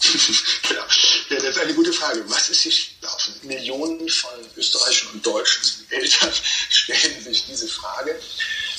[0.05, 2.23] ja, das ist eine gute Frage.
[2.29, 3.35] Was ist hier schiefgelaufen?
[3.45, 6.31] Millionen von österreichischen und deutschen Eltern
[6.69, 8.15] stellen sich diese Frage.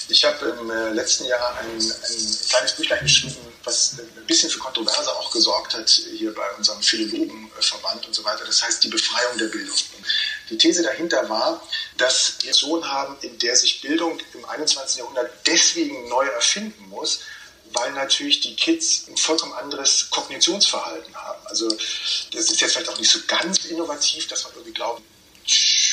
[0.07, 4.59] Ich habe im äh, letzten Jahr ein, ein kleines Büchlein geschrieben, was ein bisschen für
[4.59, 8.45] Kontroverse auch gesorgt hat hier bei unserem Philologenverband und so weiter.
[8.45, 9.75] Das heißt die Befreiung der Bildung.
[10.49, 11.61] Die These dahinter war,
[11.97, 14.99] dass wir eine Zone haben, in der sich Bildung im 21.
[14.99, 17.21] Jahrhundert deswegen neu erfinden muss,
[17.73, 21.45] weil natürlich die Kids ein vollkommen anderes Kognitionsverhalten haben.
[21.47, 25.01] Also das ist jetzt vielleicht auch nicht so ganz innovativ, dass man irgendwie glaubt,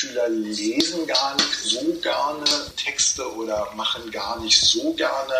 [0.03, 2.43] Schüler lesen gar nicht so gerne
[2.75, 5.33] Texte oder machen gar nicht so gerne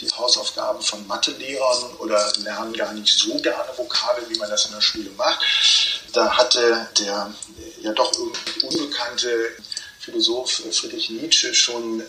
[0.00, 4.72] die Hausaufgaben von Mathelehrern oder lernen gar nicht so gerne Vokabeln, wie man das in
[4.72, 5.40] der Schule macht.
[6.12, 7.34] Da hatte der
[7.82, 8.12] ja doch
[8.62, 9.50] unbekannte
[9.98, 12.02] Philosoph Friedrich Nietzsche schon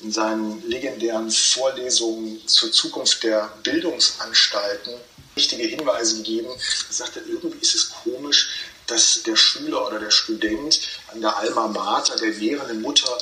[0.00, 4.94] in seinen legendären Vorlesungen zur Zukunft der Bildungsanstalten
[5.36, 6.48] richtige Hinweise gegeben.
[6.48, 8.48] Er sagte, irgendwie ist es komisch,
[8.92, 13.18] dass der Schüler oder der Student an der Alma Mater, der lehrenden Mutter,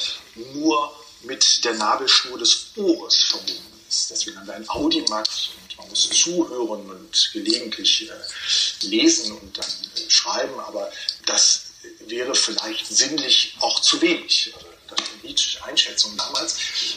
[0.52, 4.10] nur mit der Nabelschnur des Ohres verbunden ist.
[4.10, 9.66] Deswegen haben wir ein Audimax und man muss zuhören und gelegentlich äh, lesen und dann
[10.08, 10.90] schreiben, aber
[11.26, 11.66] das
[12.06, 14.52] wäre vielleicht sinnlich auch zu wenig.
[14.54, 16.56] Also das ist Nietzsche Einschätzung damals.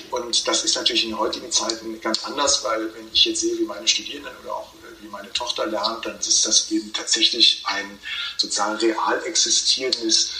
[0.10, 3.66] Und das ist natürlich in heutigen Zeiten ganz anders, weil wenn ich jetzt sehe, wie
[3.66, 4.74] meine Studierenden oder auch
[5.14, 8.00] meine Tochter lernt, dann ist das eben tatsächlich ein
[8.38, 10.32] sozusagen real existierendes,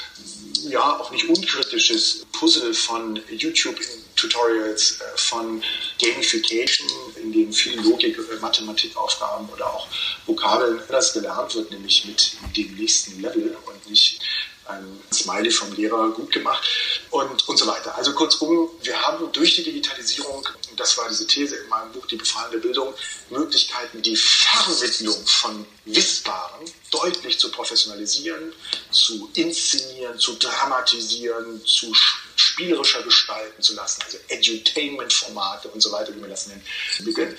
[0.64, 5.64] ja auch nicht unkritisches Puzzle von YouTube-Tutorials, äh, von
[6.02, 9.88] Gamification, in denen viel Logik, äh, Mathematikaufgaben oder auch
[10.26, 14.20] Vokabeln das gelernt wird, nämlich mit dem nächsten Level und nicht
[14.66, 16.68] ein Smiley vom Lehrer gut gemacht
[17.12, 17.96] und, und so weiter.
[17.98, 22.08] Also kurzum, wir haben durch die Digitalisierung, und das war diese These in meinem Buch
[22.08, 22.96] Die befreiende Bildung,
[23.30, 28.52] Möglichkeiten, die Vermittlung von Wissbaren deutlich zu professionalisieren,
[28.90, 31.94] zu inszenieren, zu dramatisieren, zu
[32.36, 36.64] spielerischer gestalten zu lassen, also Edutainment-Formate und so weiter, wie man das nennt,
[36.98, 37.38] entwickeln.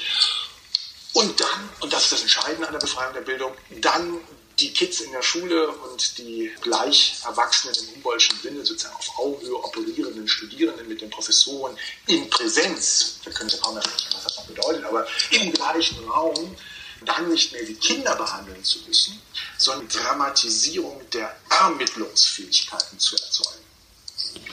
[1.15, 4.21] Und dann, und das ist das Entscheidende an der Befreiung der Bildung, dann
[4.59, 9.57] die Kids in der Schule und die gleich Erwachsenen im Humboldtschen Sinne sozusagen auf Augenhöhe
[9.57, 14.47] operierenden Studierenden mit den Professoren in Präsenz, wir können ja kaum erklären, was das noch
[14.47, 16.57] bedeutet, aber im gleichen Raum
[17.05, 19.21] dann nicht mehr wie Kinder behandeln zu müssen,
[19.59, 23.65] sondern Dramatisierung der Ermittlungsfähigkeiten zu erzeugen.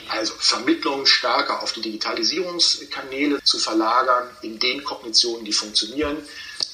[0.08, 6.18] Also Vermittlung stärker auf die Digitalisierungskanäle zu verlagern, in den Kognitionen, die funktionieren,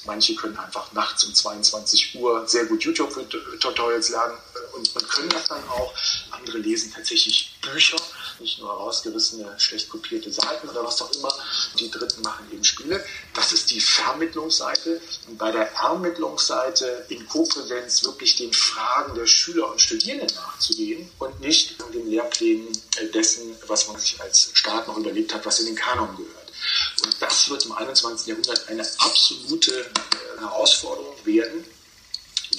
[0.08, 5.44] Manche können einfach nachts um 22 Uhr sehr gut YouTube-Tutorials lernen äh, und, können das
[5.48, 5.92] dann auch.
[6.30, 7.98] Andere lesen tatsächlich Bücher,
[8.40, 11.30] nicht nur herausgerissene, schlecht kopierte Seiten oder was auch immer.
[11.78, 13.04] Die Dritten machen eben Spiele.
[13.34, 14.98] Das ist die Vermittlungsseite.
[15.26, 21.38] Und bei der Ermittlungsseite in Kopräsenz wirklich den Fragen der Schüler und Studierenden nachzugehen und
[21.40, 25.66] nicht den Lehrplänen äh, dessen, was man sich als Staat noch überlegt hat, was in
[25.66, 26.47] den Kanon gehört.
[27.04, 28.26] Und das wird im 21.
[28.26, 31.64] Jahrhundert eine absolute äh, Herausforderung werden,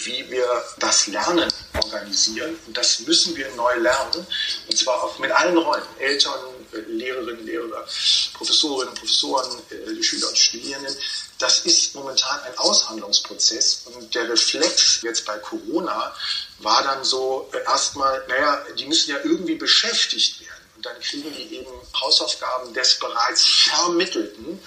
[0.03, 0.45] wie wir
[0.77, 2.57] das Lernen organisieren.
[2.67, 4.25] Und das müssen wir neu lernen.
[4.67, 5.83] Und zwar auch mit allen Rollen.
[5.99, 6.39] Eltern,
[6.73, 7.85] äh, Lehrerinnen, Lehrer,
[8.33, 10.95] Professorinnen, Professoren, äh, Schüler und Studierenden.
[11.37, 13.83] Das ist momentan ein Aushandlungsprozess.
[13.85, 16.15] Und der Reflex jetzt bei Corona
[16.59, 20.58] war dann so erstmal, naja, die müssen ja irgendwie beschäftigt werden.
[20.79, 24.57] Und dann kriegen die eben Hausaufgaben des bereits Vermittelten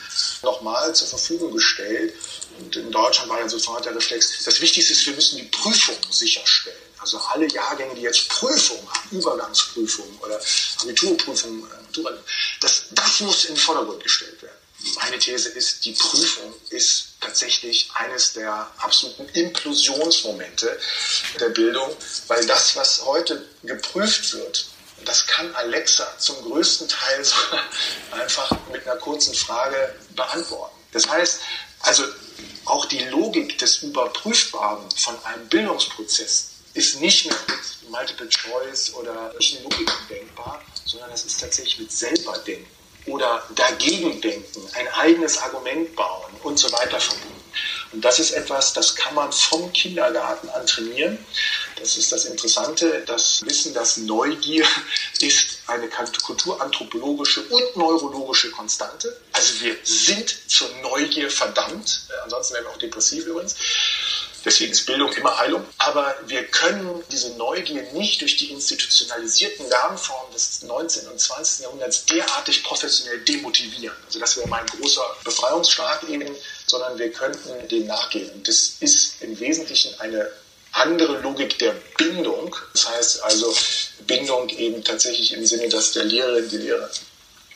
[0.43, 2.13] nochmal zur Verfügung gestellt.
[2.59, 5.97] Und in Deutschland war ja sofort der Reflex, das Wichtigste ist, wir müssen die Prüfung
[6.11, 6.77] sicherstellen.
[6.99, 10.39] Also alle Jahrgänge, die jetzt Prüfungen haben, Übergangsprüfungen oder
[10.83, 12.01] Abiturprüfungen, äh,
[12.61, 14.59] das, das muss in den Vordergrund gestellt werden.
[14.97, 20.79] Meine These ist, die Prüfung ist tatsächlich eines der absoluten Implosionsmomente
[21.41, 21.89] der Bildung,
[22.27, 24.67] weil das, was heute geprüft wird,
[25.05, 27.35] das kann Alexa zum größten Teil so
[28.11, 30.77] einfach mit einer kurzen Frage beantworten.
[30.93, 31.41] Das heißt,
[31.81, 32.05] also
[32.65, 39.33] auch die Logik des Überprüfbaren von einem Bildungsprozess ist nicht mehr mit Multiple Choice oder
[39.35, 42.71] Logiken denkbar, sondern das ist tatsächlich mit Selberdenken
[43.07, 47.32] oder Dagegendenken, ein eigenes Argument bauen und so weiter verbunden.
[47.93, 51.19] Und das ist etwas, das kann man vom Kindergarten an trainieren.
[51.79, 54.65] Das ist das Interessante, das Wissen, dass Neugier
[55.21, 59.17] ist eine kulturanthropologische und neurologische Konstante.
[59.33, 63.57] Also wir sind zur Neugier verdammt, ansonsten werden wir auch depressiv übrigens.
[64.45, 65.65] Deswegen ist Bildung immer Heilung.
[65.79, 71.09] Aber wir können diese Neugier nicht durch die institutionalisierten Lernformen des 19.
[71.09, 71.65] und 20.
[71.65, 73.97] Jahrhunderts derartig professionell demotivieren.
[74.07, 76.35] Also das wäre mein großer Befreiungsschlag eben,
[76.67, 78.31] sondern wir könnten dem nachgehen.
[78.31, 80.31] Und das ist im Wesentlichen eine
[80.73, 82.57] andere Logik der Bindung.
[82.73, 83.55] Das heißt also
[84.07, 86.91] Bindung eben tatsächlich im Sinne, dass der Lehrerin, die Lehrer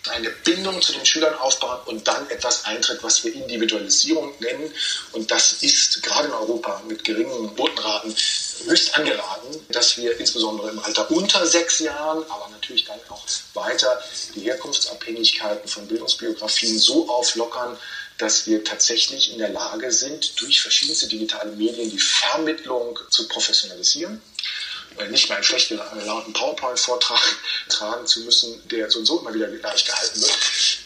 [0.09, 4.73] eine Bindung zu den Schülern aufbauen und dann etwas eintritt, was wir Individualisierung nennen.
[5.13, 8.15] Und das ist gerade in Europa mit geringen Geburtenraten
[8.65, 14.03] höchst angeraten, dass wir insbesondere im Alter unter sechs Jahren, aber natürlich dann auch weiter
[14.35, 17.77] die Herkunftsabhängigkeiten von Bildungsbiografien so auflockern,
[18.19, 24.23] dass wir tatsächlich in der Lage sind, durch verschiedenste digitale Medien die Vermittlung zu professionalisieren
[25.11, 27.21] nicht mehr einen schlecht gelaunten PowerPoint-Vortrag
[27.69, 30.37] tragen zu müssen, der so und so immer wieder gleich gehalten wird,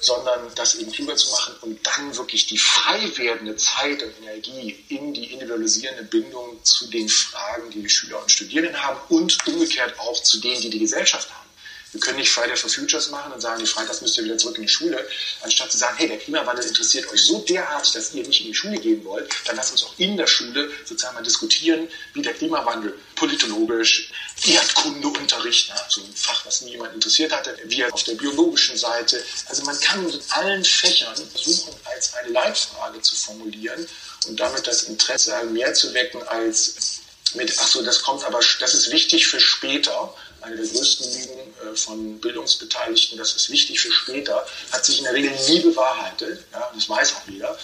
[0.01, 4.85] sondern das eben klüger zu machen und dann wirklich die frei werdende Zeit und Energie
[4.89, 9.99] in die individualisierende Bindung zu den Fragen, die die Schüler und Studierenden haben und umgekehrt
[9.99, 11.50] auch zu denen, die die Gesellschaft haben.
[11.93, 14.57] Wir können nicht Friday for Futures machen und sagen, die Freitags müsst ihr wieder zurück
[14.57, 15.07] in die Schule,
[15.43, 18.55] anstatt zu sagen, hey, der Klimawandel interessiert euch so derart, dass ihr nicht in die
[18.55, 22.35] Schule gehen wollt, dann lasst uns auch in der Schule sozusagen mal diskutieren, wie der
[22.35, 24.13] Klimawandel politologisch,
[24.47, 29.23] Erdkundeunterricht, ne, so ein Fach, was nie jemand interessiert hatte, wie auf der biologischen Seite.
[29.47, 33.87] Also man kann in allen Fächern versuchen, als eine Leitfrage zu formulieren
[34.29, 37.01] und damit das Interesse mehr zu wecken als
[37.35, 40.15] mit, ach so, das kommt aber, das ist wichtig für später.
[40.41, 45.05] Eine der größten Lügen äh, von Bildungsbeteiligten, das ist wichtig für später, hat sich in
[45.05, 46.45] der Regel nie bewahrheitet.
[46.53, 47.59] Ja, das weiß auch jeder.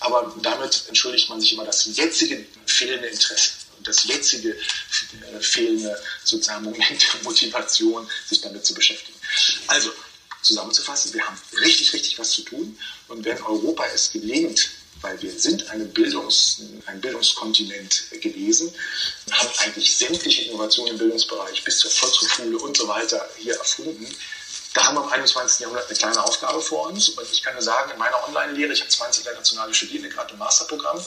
[0.00, 6.00] Aber damit entschuldigt man sich immer das jetzige fehlende Interesse und das jetzige äh, fehlende
[6.24, 9.18] sozusagen Moment der Motivation, sich damit zu beschäftigen.
[9.66, 9.90] Also,
[10.42, 12.78] zusammenzufassen, wir haben richtig, richtig was zu tun.
[13.08, 14.70] Und wenn Europa es gelingt,
[15.02, 18.72] weil wir sind eine Bildungs-, ein Bildungskontinent gewesen,
[19.30, 24.06] haben eigentlich sämtliche Innovationen im Bildungsbereich bis zur Volkshochschule und so weiter hier erfunden.
[24.72, 25.60] Da haben wir im 21.
[25.60, 27.08] Jahrhundert eine kleine Aufgabe vor uns.
[27.08, 30.38] Und ich kann nur sagen, in meiner Online-Lehre, ich habe 20 internationale Studierende gerade im
[30.38, 31.04] Masterprogramm,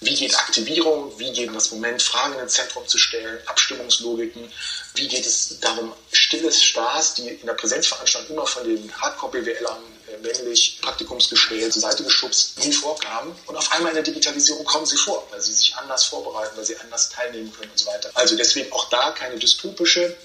[0.00, 4.50] wie geht Aktivierung, wie geht das Moment, Fragen ins Zentrum zu stellen, Abstimmungslogiken,
[4.94, 9.82] wie geht es darum, stilles Stars, die in der Präsenzveranstaltung immer von den Hardcore-BWLern
[10.18, 13.34] männlich praktikumsgestellt zur Seite geschubst, nie vorkamen.
[13.46, 16.64] Und auf einmal in der Digitalisierung kommen sie vor, weil sie sich anders vorbereiten, weil
[16.64, 18.10] sie anders teilnehmen können und so weiter.
[18.14, 20.16] Also deswegen auch da keine dystopische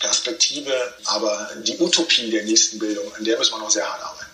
[0.00, 4.30] Perspektive, aber die Utopie der nächsten Bildung, an der müssen wir noch sehr hart arbeiten.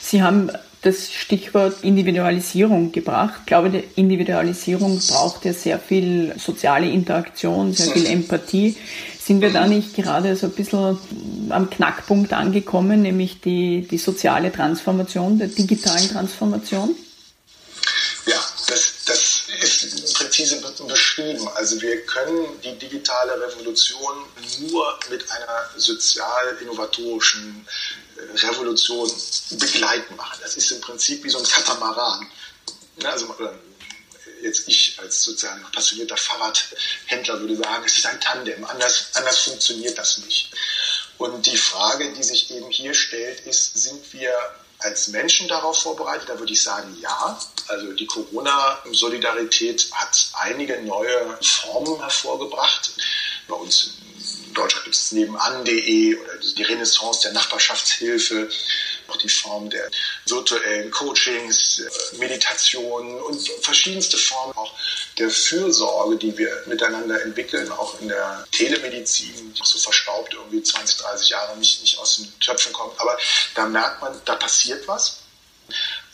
[0.00, 0.50] Sie haben
[0.86, 3.40] das Stichwort Individualisierung gebracht.
[3.40, 8.76] Ich glaube, die Individualisierung braucht ja sehr viel soziale Interaktion, sehr viel Empathie.
[9.18, 10.98] Sind wir da nicht gerade so ein bisschen
[11.50, 16.94] am Knackpunkt angekommen, nämlich die, die soziale Transformation, der digitalen Transformation?
[18.26, 21.48] Ja, das, das ist präzise beschrieben.
[21.56, 24.14] Also wir können die digitale Revolution
[24.70, 27.66] nur mit einer sozial innovatorischen
[28.34, 29.10] Revolution
[29.50, 30.38] begleiten machen.
[30.42, 32.26] Das ist im Prinzip wie so ein Katamaran.
[33.04, 33.34] Also
[34.42, 39.98] jetzt ich als sozusagen passionierter Fahrradhändler würde sagen, es ist ein Tandem, anders, anders funktioniert
[39.98, 40.52] das nicht.
[41.18, 44.32] Und die Frage, die sich eben hier stellt, ist, sind wir
[44.80, 46.28] als Menschen darauf vorbereitet?
[46.28, 47.38] Da würde ich sagen, ja.
[47.68, 52.90] Also die Corona-Solidarität hat einige neue Formen hervorgebracht.
[53.48, 53.92] Bei uns
[54.56, 58.48] Deutschland gibt es nebenan.de oder die Renaissance der Nachbarschaftshilfe,
[59.08, 59.88] auch die Form der
[60.26, 64.72] virtuellen Coachings, äh, Meditationen und verschiedenste Formen auch
[65.18, 70.98] der Fürsorge, die wir miteinander entwickeln, auch in der Telemedizin, die so verstaubt irgendwie 20,
[70.98, 72.98] 30 Jahre nicht, nicht aus den Töpfen kommt.
[72.98, 73.16] Aber
[73.54, 75.25] da merkt man, da passiert was.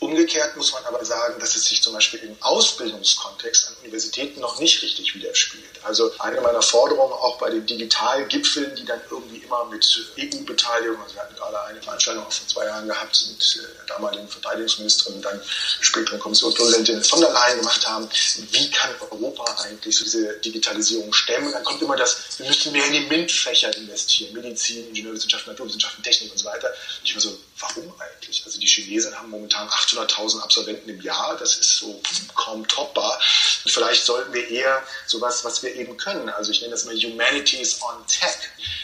[0.03, 4.59] Umgekehrt muss man aber sagen, dass es sich zum Beispiel im Ausbildungskontext an Universitäten noch
[4.59, 5.79] nicht richtig widerspiegelt.
[5.83, 9.85] Also eine meiner Forderungen auch bei den Digitalgipfeln, die dann irgendwie immer mit
[10.19, 14.27] EU-Beteiligung, also wir hatten gerade eine Veranstaltung auch vor zwei Jahren gehabt mit der damaligen
[14.27, 15.41] Verteidigungsministerin und dann
[15.79, 18.09] späteren Kommissionspräsidentin von der Leyen gemacht haben,
[18.51, 21.53] wie kann Europa eigentlich diese Digitalisierung stemmen?
[21.53, 26.33] Dann kommt immer das, wir müssen mehr in die MINT-Fächer investieren, Medizin, Ingenieurwissenschaften, Naturwissenschaften, Technik
[26.33, 26.67] und so weiter.
[26.67, 27.37] Und ich war so,
[27.69, 28.43] warum eigentlich?
[28.45, 31.37] Also die Chinesen haben momentan 800.000 Absolventen im Jahr.
[31.37, 32.01] Das ist so
[32.35, 33.19] kaum toppbar.
[33.63, 36.95] Und vielleicht sollten wir eher sowas, was wir eben können, also ich nenne das mal
[36.95, 38.37] Humanities on Tech,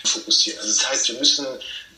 [0.05, 0.59] fokussieren.
[0.59, 1.45] Also das heißt, wir müssen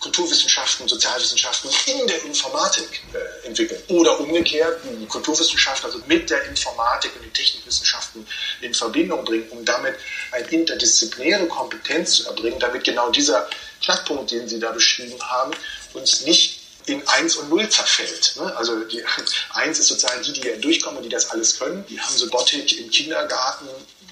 [0.01, 3.81] Kulturwissenschaften, Sozialwissenschaften in der Informatik äh, entwickeln.
[3.89, 8.25] Oder umgekehrt, Kulturwissenschaften also mit der Informatik und den Technikwissenschaften
[8.61, 9.95] in Verbindung bringen, um damit
[10.31, 13.47] eine interdisziplinäre Kompetenz zu erbringen, damit genau dieser
[13.83, 15.51] Knackpunkt, den Sie da beschrieben haben,
[15.93, 18.33] uns nicht in 1 und 0 zerfällt.
[18.37, 18.55] Ne?
[18.55, 19.03] Also die
[19.53, 21.85] 1 ist sozusagen die, die ja durchkommen, die das alles können.
[21.87, 23.67] Die haben so Botik im Kindergarten,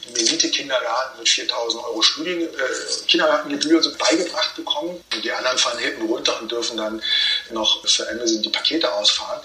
[0.07, 2.47] im Elite-Kindergarten mit 4000 Euro Studien, äh,
[3.07, 5.03] Kindergartengebühr so beigebracht bekommen.
[5.13, 7.01] Und die anderen fahren hinten runter und dürfen dann
[7.51, 9.41] noch für Amazon die Pakete ausfahren.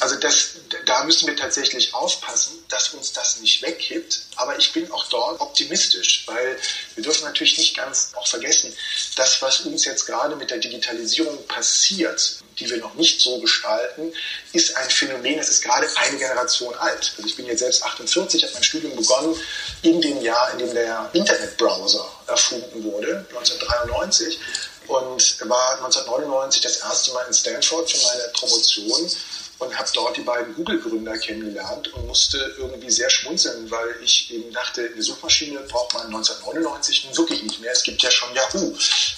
[0.00, 0.50] Also das,
[0.86, 4.20] da müssen wir tatsächlich aufpassen, dass uns das nicht wegkippt.
[4.36, 6.58] Aber ich bin auch dort optimistisch, weil
[6.94, 8.74] wir dürfen natürlich nicht ganz auch vergessen,
[9.16, 14.12] das, was uns jetzt gerade mit der Digitalisierung passiert, die wir noch nicht so gestalten,
[14.52, 17.12] ist ein Phänomen, das ist gerade eine Generation alt.
[17.16, 19.36] Also ich bin jetzt selbst 48, habe mein Studium begonnen
[19.82, 24.38] in dem Jahr, in dem der Internetbrowser erfunden wurde, 1993
[24.86, 29.10] und war 1999 das erste Mal in Stanford für meine Promotion
[29.58, 34.52] und habe dort die beiden Google-Gründer kennengelernt und musste irgendwie sehr schmunzeln, weil ich eben
[34.52, 37.72] dachte, eine Suchmaschine braucht man 1999 nun wirklich nicht mehr.
[37.72, 38.76] Es gibt ja schon Yahoo.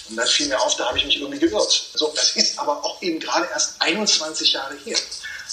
[0.09, 1.89] Und dann fiel mir auf, da habe ich mich irgendwie geirrt.
[1.95, 4.97] So, das ist aber auch eben gerade erst 21 Jahre her.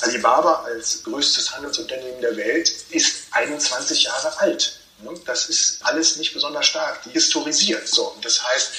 [0.01, 4.81] Alibaba als größtes Handelsunternehmen der Welt ist 21 Jahre alt.
[5.05, 5.15] Ne?
[5.27, 7.87] Das ist alles nicht besonders stark, die historisiert.
[7.89, 8.73] So, das heißt,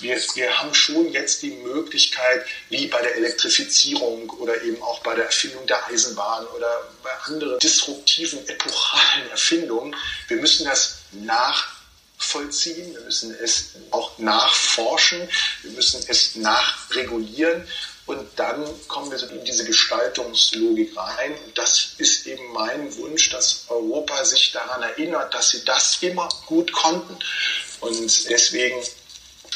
[0.00, 5.14] wir, wir haben schon jetzt die Möglichkeit, wie bei der Elektrifizierung oder eben auch bei
[5.14, 9.94] der Erfindung der Eisenbahn oder bei anderen disruptiven, epochalen Erfindungen,
[10.28, 15.28] wir müssen das nachvollziehen, wir müssen es auch nachforschen,
[15.62, 17.68] wir müssen es nachregulieren
[18.06, 21.32] Und dann kommen wir so in diese Gestaltungslogik rein.
[21.46, 26.28] Und das ist eben mein Wunsch, dass Europa sich daran erinnert, dass sie das immer
[26.46, 27.16] gut konnten.
[27.80, 28.82] Und deswegen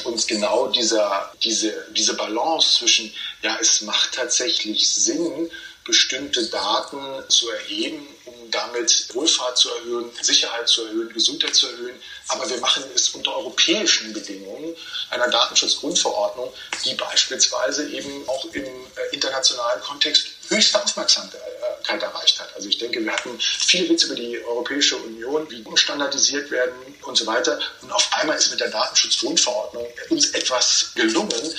[0.05, 5.51] uns genau dieser, diese, diese Balance zwischen, ja, es macht tatsächlich Sinn,
[5.85, 12.01] bestimmte Daten zu erheben, um damit Wohlfahrt zu erhöhen, Sicherheit zu erhöhen, Gesundheit zu erhöhen.
[12.29, 14.75] Aber wir machen es unter europäischen Bedingungen
[15.11, 16.53] einer Datenschutzgrundverordnung,
[16.85, 18.69] die beispielsweise eben auch im äh,
[19.13, 22.55] internationalen Kontext höchste Aufmerksamkeit erreicht hat.
[22.55, 27.17] Also ich denke, wir hatten viele Witze über die Europäische Union, wie standardisiert werden und
[27.17, 27.59] so weiter.
[27.83, 31.55] Und auf einmal ist mit der Datenschutzgrundverordnung uns etwas gelungen,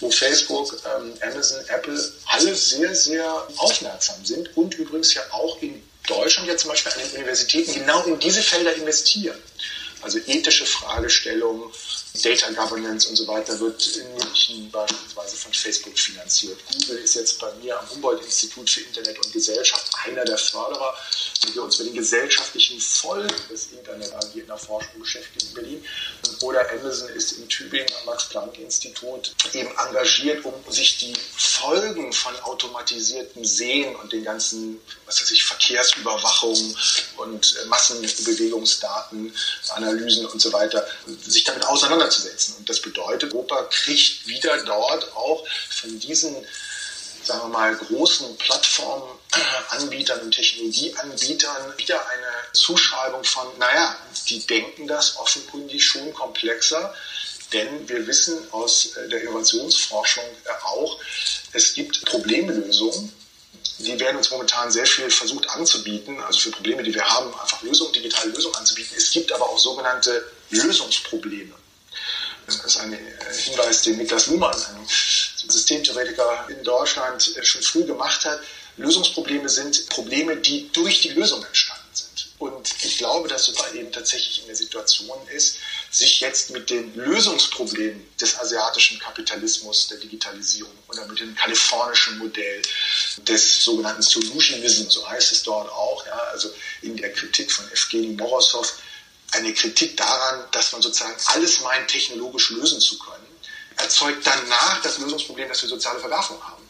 [0.00, 5.82] wo Facebook, ähm, Amazon, Apple alle sehr, sehr aufmerksam sind und übrigens ja auch in
[6.06, 9.38] Deutschland ja zum Beispiel an den Universitäten genau in diese Felder investieren.
[10.02, 11.72] Also ethische Fragestellungen,
[12.22, 16.58] Data Governance und so weiter wird in München beispielsweise von Facebook finanziert.
[16.72, 20.94] Google ist jetzt bei mir am Humboldt-Institut für Internet und Gesellschaft einer der Förderer,
[21.42, 25.84] die wir uns mit den gesellschaftlichen Folgen des Internet in der Forschung beschäftigen in Berlin.
[26.40, 33.44] Oder Amazon ist in Tübingen am Max-Planck-Institut eben engagiert, um sich die Folgen von automatisiertem
[33.44, 36.76] Sehen und den ganzen, was weiß ich, Verkehrsüberwachung
[37.16, 39.34] und Massenbewegungsdaten,
[39.70, 40.86] Analysen und so weiter,
[41.20, 42.56] sich damit auseinanderzusetzen auseinanderzusetzen.
[42.58, 46.46] Und das bedeutet, Europa kriegt wieder dort auch von diesen
[47.24, 53.96] sagen wir mal, großen Plattformanbietern und Technologieanbietern wieder eine Zuschreibung von, naja,
[54.28, 56.94] die denken das offenkundig schon komplexer,
[57.52, 60.24] denn wir wissen aus der Innovationsforschung
[60.64, 61.00] auch,
[61.52, 63.10] es gibt Problemlösungen,
[63.78, 67.62] die werden uns momentan sehr viel versucht anzubieten, also für Probleme, die wir haben, einfach
[67.62, 68.94] Lösungen, digitale Lösungen anzubieten.
[68.96, 71.54] Es gibt aber auch sogenannte Lösungsprobleme.
[72.46, 72.92] Das ist ein
[73.44, 78.40] Hinweis, den Niklas Luhmann, ein Systemtheoretiker in Deutschland, schon früh gemacht hat.
[78.76, 82.28] Lösungsprobleme sind Probleme, die durch die Lösung entstanden sind.
[82.38, 85.58] Und ich glaube, dass Europa eben tatsächlich in der Situation ist,
[85.90, 92.60] sich jetzt mit den Lösungsproblemen des asiatischen Kapitalismus, der Digitalisierung oder mit dem kalifornischen Modell
[93.18, 98.08] des sogenannten Solutionism, so heißt es dort auch, ja, also in der Kritik von Evgeny
[98.08, 98.74] Morozov,
[99.34, 103.26] eine Kritik daran, dass man sozusagen alles meint, technologisch lösen zu können,
[103.76, 106.64] erzeugt danach das Lösungsproblem, dass wir soziale Verwerfung haben.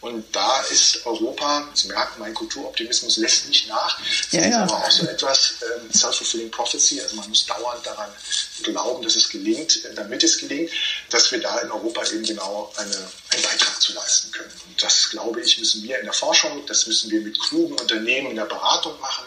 [0.00, 3.98] Und da ist Europa, Sie merken, mein Kulturoptimismus lässt nicht nach.
[4.30, 4.62] Ja, ist ja.
[4.62, 8.10] aber auch so etwas ähm, self-fulfilling prophecy, also man muss dauernd daran
[8.62, 10.70] glauben, dass es gelingt, äh, damit es gelingt,
[11.10, 14.52] dass wir da in Europa eben genau eine, einen Beitrag zu leisten können.
[14.66, 18.30] Und das, glaube ich, müssen wir in der Forschung, das müssen wir mit klugen Unternehmen
[18.30, 19.26] in der Beratung machen,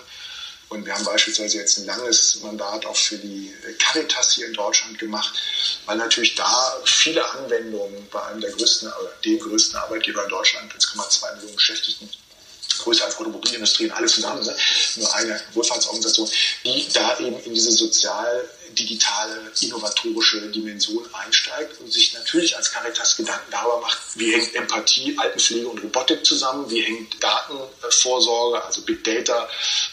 [0.73, 4.97] und wir haben beispielsweise jetzt ein langes Mandat auch für die Caritas hier in Deutschland
[4.97, 5.39] gemacht,
[5.85, 10.73] weil natürlich da viele Anwendungen bei einem der größten, oder dem größten Arbeitgeber in Deutschland,
[10.73, 12.09] 1,2 Millionen Beschäftigten,
[12.83, 14.55] größer als Automobilindustrie und alles zusammen, ne?
[14.97, 16.29] nur eine Wohlfahrtsorganisation,
[16.65, 23.15] die da eben in diese sozial digitale, innovatorische Dimension einsteigt und sich natürlich als Caritas
[23.15, 29.03] Gedanken darüber macht, wie hängt Empathie, Altenpflege und Robotik zusammen, wie hängt Datenvorsorge, also Big
[29.03, 29.47] Data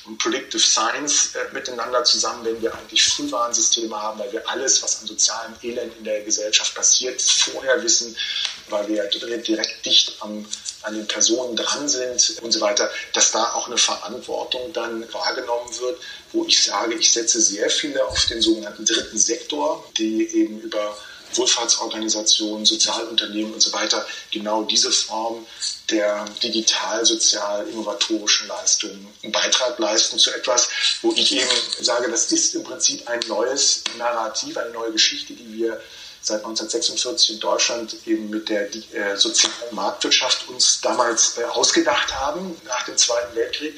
[0.06, 5.00] und Predictive Science äh, miteinander zusammen, wenn wir eigentlich Frühwarnsysteme haben, weil wir alles, was
[5.00, 8.16] an sozialem Elend in der Gesellschaft passiert, vorher wissen,
[8.68, 10.46] weil wir direkt dicht am
[10.82, 15.68] an den Personen dran sind und so weiter, dass da auch eine Verantwortung dann wahrgenommen
[15.78, 16.00] wird,
[16.32, 20.96] wo ich sage, ich setze sehr viele auf den sogenannten dritten Sektor, die eben über
[21.34, 25.46] Wohlfahrtsorganisationen, Sozialunternehmen und so weiter genau diese Form
[25.90, 30.68] der digital-sozial-innovatorischen Leistungen einen Beitrag leisten zu etwas,
[31.02, 31.50] wo ich eben
[31.80, 35.78] sage, das ist im Prinzip ein neues Narrativ, eine neue Geschichte, die wir
[36.22, 42.60] seit 1946 in Deutschland eben mit der äh, sozialen Marktwirtschaft uns damals äh, ausgedacht haben
[42.66, 43.74] nach dem Zweiten Weltkrieg.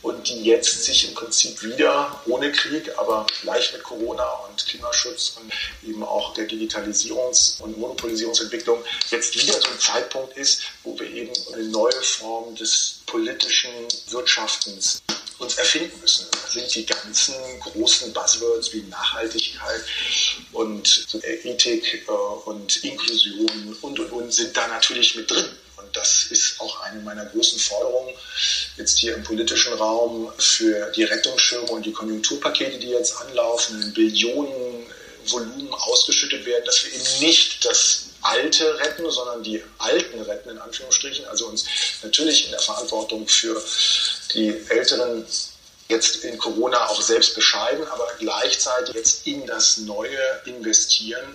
[0.00, 5.36] Und die jetzt sich im Prinzip wieder ohne Krieg, aber leicht mit Corona und Klimaschutz
[5.40, 5.52] und
[5.88, 11.32] eben auch der Digitalisierungs- und Monopolisierungsentwicklung jetzt wieder so ein Zeitpunkt ist, wo wir eben
[11.52, 13.72] eine neue Form des politischen
[14.10, 15.02] Wirtschaftens
[15.38, 16.26] uns erfinden müssen.
[16.30, 19.82] Da sind die ganzen großen Buzzwords wie Nachhaltigkeit
[20.52, 25.46] und Ethik äh, und Inklusion und und und sind da natürlich mit drin.
[25.76, 28.14] Und das ist auch eine meiner großen Forderungen
[28.76, 34.86] jetzt hier im politischen Raum für die Rettungsschirme und die Konjunkturpakete, die jetzt anlaufen, Billionen
[35.30, 40.58] Volumen ausgeschüttet werden, dass wir eben nicht das Alte retten, sondern die Alten retten, in
[40.58, 41.26] Anführungsstrichen.
[41.26, 41.64] Also uns
[42.02, 43.62] natürlich in der Verantwortung für
[44.34, 45.26] die Älteren
[45.88, 51.34] jetzt in Corona auch selbst bescheiden, aber gleichzeitig jetzt in das Neue investieren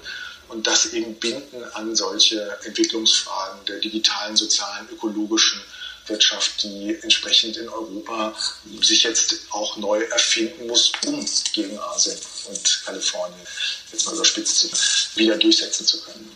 [0.50, 5.62] und das eben binden an solche Entwicklungsfragen der digitalen, sozialen, ökologischen
[6.06, 8.36] Wirtschaft, die entsprechend in Europa
[8.82, 12.18] sich jetzt auch neu erfinden muss, um gegen Asien
[12.50, 13.48] und Kalifornien,
[13.92, 16.36] jetzt mal überspitzt, wieder durchsetzen zu können.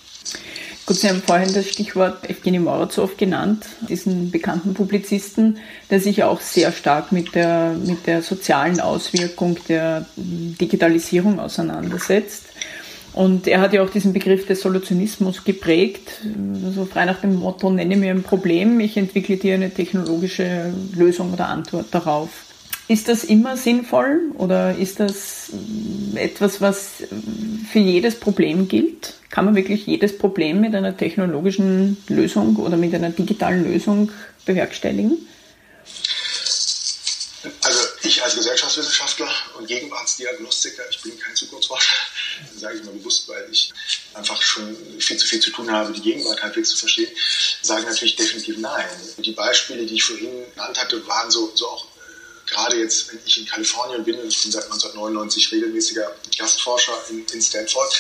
[0.88, 5.58] Gut, Sie haben vorhin das Stichwort Evgeny Morozov genannt, diesen bekannten Publizisten,
[5.90, 12.46] der sich auch sehr stark mit der, mit der sozialen Auswirkung der Digitalisierung auseinandersetzt.
[13.12, 16.22] Und er hat ja auch diesen Begriff des Solutionismus geprägt,
[16.64, 21.34] also frei nach dem Motto, nenne mir ein Problem, ich entwickle dir eine technologische Lösung
[21.34, 22.47] oder Antwort darauf.
[22.90, 25.50] Ist das immer sinnvoll oder ist das
[26.16, 27.04] etwas, was
[27.72, 29.16] für jedes Problem gilt?
[29.30, 34.12] Kann man wirklich jedes Problem mit einer technologischen Lösung oder mit einer digitalen Lösung
[34.46, 35.18] bewerkstelligen?
[37.62, 41.98] Also ich als Gesellschaftswissenschaftler und Gegenwartsdiagnostiker, ich bin kein Zukunftsforscher,
[42.58, 43.74] sage ich mal bewusst, weil ich
[44.14, 47.10] einfach schon viel zu viel zu tun habe, die Gegenwart halbwegs zu verstehen,
[47.62, 48.88] sage natürlich definitiv nein.
[49.18, 51.86] Die Beispiele, die ich vorhin genannt hatte, waren so, so auch
[52.48, 57.42] gerade jetzt, wenn ich in Kalifornien bin, ich bin seit 1999 regelmäßiger Gastforscher in, in
[57.42, 57.94] Stanford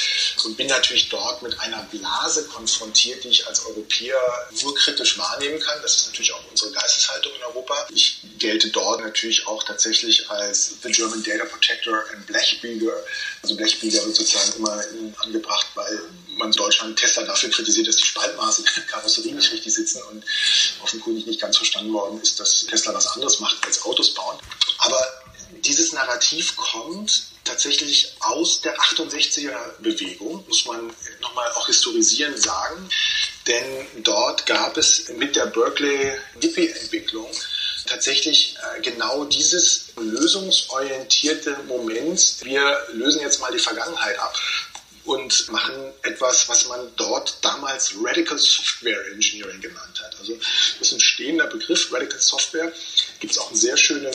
[0.46, 4.20] und bin natürlich dort mit einer Blase konfrontiert, die ich als Europäer
[4.64, 5.82] nur kritisch wahrnehmen kann.
[5.82, 7.88] Das ist natürlich auch unsere Geisteshaltung in Europa.
[7.94, 12.94] Ich gelte dort natürlich auch tatsächlich als The German Data Protector and Blechbieger.
[13.42, 14.84] Also Blechbieger wird sozusagen immer
[15.20, 16.02] angebracht, weil
[16.38, 20.24] man in Deutschland Tesla dafür kritisiert, dass die Spaltmaße der Karosserie nicht richtig sitzen und
[20.84, 24.38] offenkundig nicht ganz verstanden worden ist, dass Tesla was anderes macht als Autos bauen.
[24.80, 25.00] Aber
[25.66, 32.90] dieses Narrativ kommt tatsächlich aus der 68er Bewegung, muss man nochmal auch historisieren sagen.
[33.48, 37.32] Denn dort gab es mit der Berkeley-Hippie-Entwicklung
[37.86, 42.44] tatsächlich äh, genau dieses lösungsorientierte Moment.
[42.44, 44.38] Wir lösen jetzt mal die Vergangenheit ab
[45.08, 50.20] und machen etwas, was man dort damals Radical Software Engineering genannt hat.
[50.20, 52.74] Also das ist ein stehender Begriff, Radical Software.
[53.20, 54.12] Gibt es auch eine sehr schöne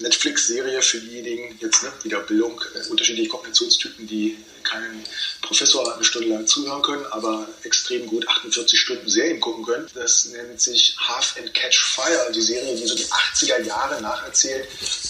[0.00, 5.04] Netflix-Serie für diejenigen, jetzt ne, wieder Bildung, äh, unterschiedliche Kognitionstypen, die keinen
[5.42, 9.88] Professor eine Stunde lang zuhören können, aber extrem gut 48 Stunden Serien gucken können.
[9.94, 14.68] Das nennt sich Half and Catch Fire, die Serie, die so die 80er Jahre nacherzählt,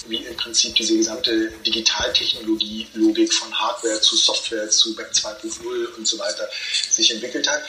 [0.08, 6.18] wie im Prinzip diese gesamte Digitaltechnologie-Logik von Hardware zu Software zu Web 2.0 und so
[6.18, 6.48] weiter
[6.88, 7.62] sich entwickelt hat.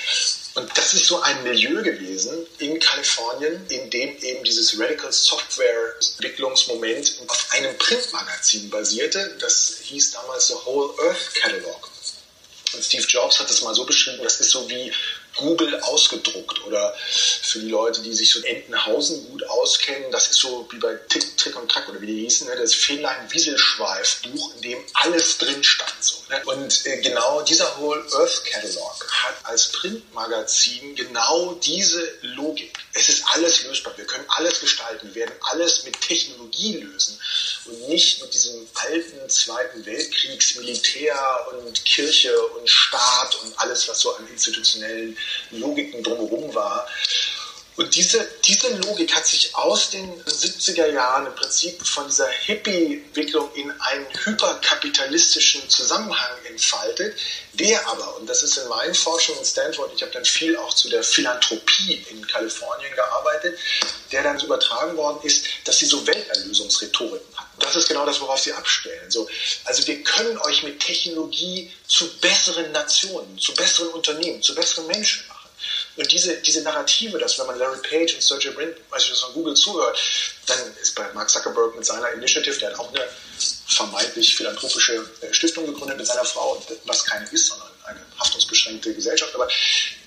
[0.53, 5.95] Und das ist so ein Milieu gewesen in Kalifornien, in dem eben dieses Radical Software
[6.01, 9.37] Entwicklungsmoment auf einem Printmagazin basierte.
[9.39, 11.89] Das hieß damals The Whole Earth Catalog.
[12.73, 14.91] Und Steve Jobs hat das mal so beschrieben, das ist so wie
[15.41, 16.95] Google ausgedruckt oder
[17.41, 21.37] für die Leute, die sich so Entenhausen gut auskennen, das ist so wie bei Tick,
[21.37, 25.37] Trick und Track oder wie die hießen, ne, das Feenlein Wieselschweif Buch, in dem alles
[25.37, 25.93] drin stand.
[25.99, 26.41] So, ne?
[26.45, 32.77] Und äh, genau dieser Whole Earth Catalog hat als Printmagazin genau diese Logik.
[32.93, 37.19] Es ist alles lösbar, wir können alles gestalten, wir werden alles mit Technologie lösen
[37.65, 43.99] und nicht mit diesem alten Zweiten Weltkriegs Militär und Kirche und Staat und alles, was
[43.99, 45.17] so an institutionellen
[45.51, 46.87] Logiken drumherum war.
[47.77, 53.49] Und diese, diese Logik hat sich aus den 70er Jahren im Prinzip von dieser Hippie-Entwicklung
[53.55, 57.17] in einen hyperkapitalistischen Zusammenhang entfaltet,
[57.53, 60.73] der aber, und das ist in meinen Forschungen in Stanford, ich habe dann viel auch
[60.73, 63.57] zu der Philanthropie in Kalifornien gearbeitet,
[64.11, 67.30] der dann übertragen worden ist, dass sie so Welterlösungsrhetoriken hatten.
[67.61, 69.09] Das ist genau das, worauf sie abstellen.
[69.09, 69.27] So,
[69.65, 75.27] also wir können euch mit Technologie zu besseren Nationen, zu besseren Unternehmen, zu besseren Menschen
[75.27, 75.41] machen.
[75.97, 79.33] Und diese, diese Narrative, dass wenn man Larry Page und Sergey Brin, weiß ich, von
[79.33, 79.99] Google zuhört,
[80.47, 83.07] dann ist bei Mark Zuckerberg mit seiner Initiative, der hat auch eine
[83.67, 89.35] vermeintlich philanthropische äh, Stiftung gegründet mit seiner Frau, was keine ist, sondern eine haftungsbeschränkte Gesellschaft.
[89.35, 89.47] Aber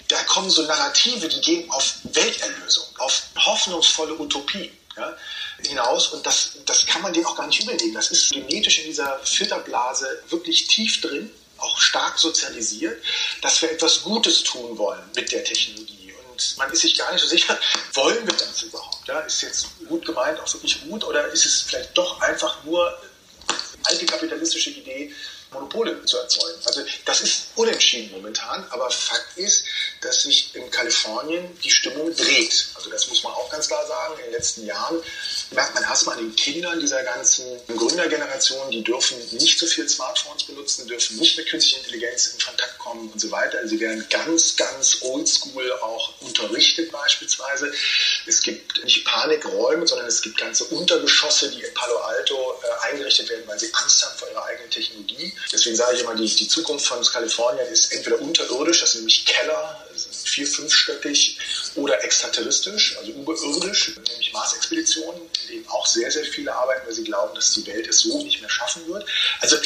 [0.08, 5.16] da kommen so Narrative, die gehen auf Welterlösung, auf hoffnungsvolle Utopie ja,
[5.62, 6.08] hinaus.
[6.08, 7.94] Und das, das kann man denen auch gar nicht überlegen.
[7.94, 13.02] Das ist genetisch in dieser Filterblase wirklich tief drin auch stark sozialisiert,
[13.40, 16.12] dass wir etwas Gutes tun wollen mit der Technologie.
[16.30, 17.58] Und man ist sich gar nicht so sicher,
[17.94, 19.06] wollen wir das überhaupt?
[19.06, 19.20] Ja?
[19.20, 23.58] Ist jetzt gut gemeint auch wirklich gut oder ist es vielleicht doch einfach nur eine
[23.84, 25.12] alte kapitalistische Idee,
[25.54, 26.60] Monopole zu erzeugen.
[26.64, 29.64] Also das ist unentschieden momentan, aber Fakt ist,
[30.00, 32.66] dass sich in Kalifornien die Stimmung dreht.
[32.74, 34.14] Also das muss man auch ganz klar sagen.
[34.18, 35.02] In den letzten Jahren
[35.50, 40.44] merkt man erstmal an den Kindern dieser ganzen Gründergeneration, die dürfen nicht so viel Smartphones
[40.44, 43.58] benutzen, dürfen nicht mit künstlicher Intelligenz in Kontakt kommen und so weiter.
[43.58, 47.72] Also sie werden ganz, ganz oldschool auch unterrichtet beispielsweise.
[48.26, 53.28] Es gibt nicht Panikräume, sondern es gibt ganze Untergeschosse, die in Palo Alto äh, eingerichtet
[53.28, 55.32] werden, weil sie Angst haben vor ihrer eigenen Technologie.
[55.52, 59.24] Deswegen sage ich immer, die, die Zukunft von Kalifornien ist entweder unterirdisch, das sind nämlich
[59.24, 59.84] Keller,
[60.24, 61.38] vier-, fünfstöckig
[61.76, 67.04] oder extraterrestrisch, also überirdisch, nämlich Mars-Expeditionen, in denen auch sehr, sehr viele arbeiten, weil sie
[67.04, 69.06] glauben, dass die Welt es so nicht mehr schaffen wird.
[69.40, 69.56] Also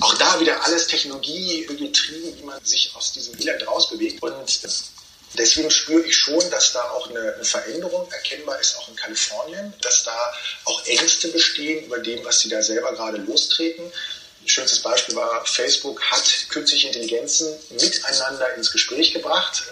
[0.00, 4.22] auch da wieder alles Technologie getrieben, wie man sich aus diesem Elend rausbewegt.
[4.22, 4.60] Und
[5.38, 9.72] Deswegen spüre ich schon, dass da auch eine, eine, Veränderung erkennbar ist, auch in Kalifornien,
[9.80, 13.90] dass da auch Ängste bestehen über dem, was sie da selber gerade lostreten.
[14.46, 19.62] Schönstes Beispiel war, Facebook hat künstliche Intelligenzen miteinander ins Gespräch gebracht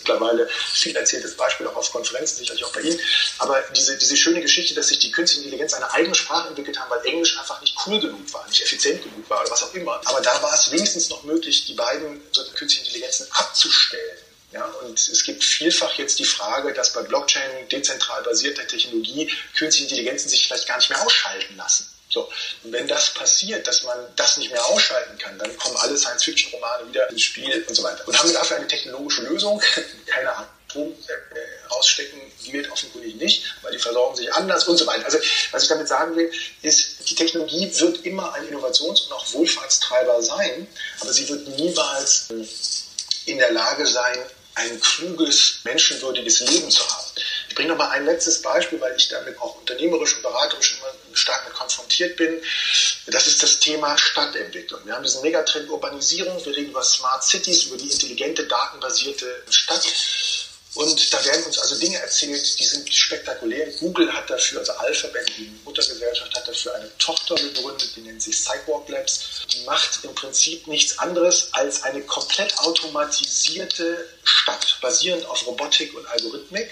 [0.00, 2.98] mittlerweile viel erzähltes Beispiel auch auf Konferenzen, sicherlich auch bei Ihnen.
[3.38, 6.90] Aber diese, diese schöne Geschichte, dass sich die künstliche Intelligenz eine eigene Sprache entwickelt haben,
[6.90, 10.00] weil Englisch einfach nicht cool genug war, nicht effizient genug war oder was auch immer.
[10.04, 12.20] Aber da war es wenigstens noch möglich, die beiden
[12.54, 14.18] künstlichen Intelligenzen abzustellen.
[14.52, 19.88] Ja, und es gibt vielfach jetzt die Frage, dass bei Blockchain dezentral basierter Technologie künstliche
[19.88, 21.86] Intelligenzen sich vielleicht gar nicht mehr ausschalten lassen.
[22.10, 22.28] So,
[22.64, 26.88] und wenn das passiert, dass man das nicht mehr ausschalten kann, dann kommen alle Science-Fiction-Romane
[26.88, 28.06] wieder ins Spiel und so weiter.
[28.06, 29.62] Und haben wir dafür eine technologische Lösung?
[30.06, 30.50] Keine Ahnung.
[30.70, 32.20] Strom äh, rausstecken
[32.52, 35.04] wird offenkundig nicht, weil die versorgen sich anders und so weiter.
[35.04, 35.18] Also
[35.50, 36.30] was ich damit sagen will,
[36.62, 40.68] ist, die Technologie wird immer ein Innovations- und auch Wohlfahrtstreiber sein,
[41.00, 42.28] aber sie wird niemals
[43.26, 44.18] in der Lage sein,
[44.54, 47.06] ein kluges, menschenwürdiges Leben zu haben.
[47.48, 50.92] Ich bringe noch mal ein letztes Beispiel, weil ich damit auch unternehmerisch und beraterisch immer
[51.14, 52.40] stark mit konfrontiert bin.
[53.06, 54.80] Das ist das Thema Stadtentwicklung.
[54.84, 59.86] Wir haben diesen Megatrend Urbanisierung, wir reden über Smart Cities, über die intelligente, datenbasierte Stadt.
[60.74, 63.66] Und da werden uns also Dinge erzählt, die sind spektakulär.
[63.80, 68.38] Google hat dafür, also Alphabet, die Muttergesellschaft, hat dafür eine Tochter gegründet, die nennt sich
[68.38, 69.46] Cyborg Labs.
[69.52, 76.06] Die macht im Prinzip nichts anderes als eine komplett automatisierte Stadt, basierend auf Robotik und
[76.06, 76.70] Algorithmik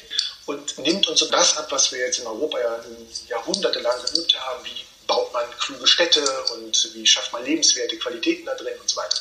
[0.49, 2.81] und nimmt uns so das ab, was wir jetzt in Europa ja
[3.29, 6.25] jahrhundertelang geübt haben, wie baut man kluge Städte
[6.55, 9.17] und wie schafft man lebenswerte Qualitäten da drin und so weiter.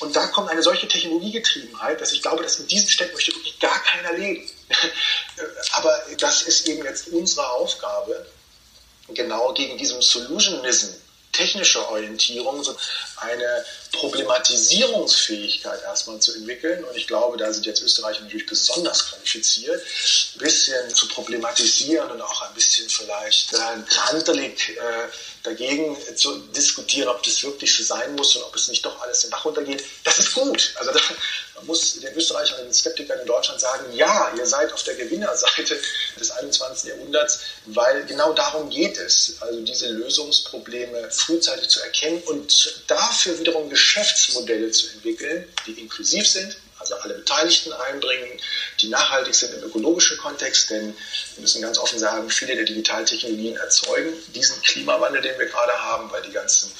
[0.00, 3.58] Und da kommt eine solche Technologiegetriebenheit, dass ich glaube, dass in diesen Städten möchte wirklich
[3.60, 4.48] gar keiner leben.
[5.72, 8.26] Aber das ist eben jetzt unsere Aufgabe,
[9.08, 10.94] genau gegen diesem Solutionism
[11.32, 12.76] technische Orientierung, so
[13.20, 16.84] eine Problematisierungsfähigkeit erstmal zu entwickeln.
[16.84, 19.82] Und ich glaube, da sind jetzt Österreicher natürlich besonders qualifiziert,
[20.34, 25.08] ein bisschen zu problematisieren und auch ein bisschen vielleicht äh, äh,
[25.42, 29.22] dagegen zu diskutieren, ob das wirklich so sein muss und ob es nicht doch alles
[29.22, 29.82] den Bach runtergeht.
[30.04, 30.72] Das ist gut.
[30.76, 31.00] Also da,
[31.56, 34.94] man muss den Österreichern und den Skeptikern in Deutschland sagen, ja, ihr seid auf der
[34.94, 35.78] Gewinnerseite
[36.18, 36.90] des 21.
[36.90, 39.36] Jahrhunderts, weil genau darum geht es.
[39.40, 46.56] Also diese Lösungsprobleme frühzeitig zu erkennen und dafür wiederum Geschäftsmodelle zu entwickeln, die inklusiv sind,
[46.78, 48.40] also alle Beteiligten einbringen,
[48.82, 50.94] die nachhaltig sind im ökologischen Kontext, denn
[51.34, 56.10] wir müssen ganz offen sagen, viele der Digitaltechnologien erzeugen diesen Klimawandel, den wir gerade haben,
[56.10, 56.70] weil die ganzen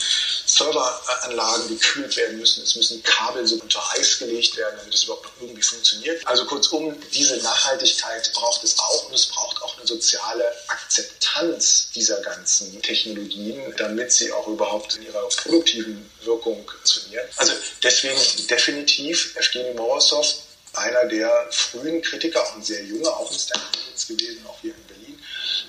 [0.46, 5.24] Serveranlagen gekühlt werden müssen, es müssen Kabel so unter Eis gelegt werden, damit es überhaupt
[5.24, 6.26] noch irgendwie funktioniert.
[6.26, 12.20] Also kurzum, diese Nachhaltigkeit braucht es auch und es braucht auch eine soziale Akzeptanz dieser
[12.22, 17.26] ganzen Technologien, damit sie auch überhaupt in ihrer produktiven Wirkung funktionieren.
[17.36, 20.34] Also deswegen definitiv Evgeny Morozov,
[20.80, 24.86] einer der frühen Kritiker, auch ein sehr junger, auch ein Stanford gewesen, auch hier in
[24.86, 25.22] Berlin,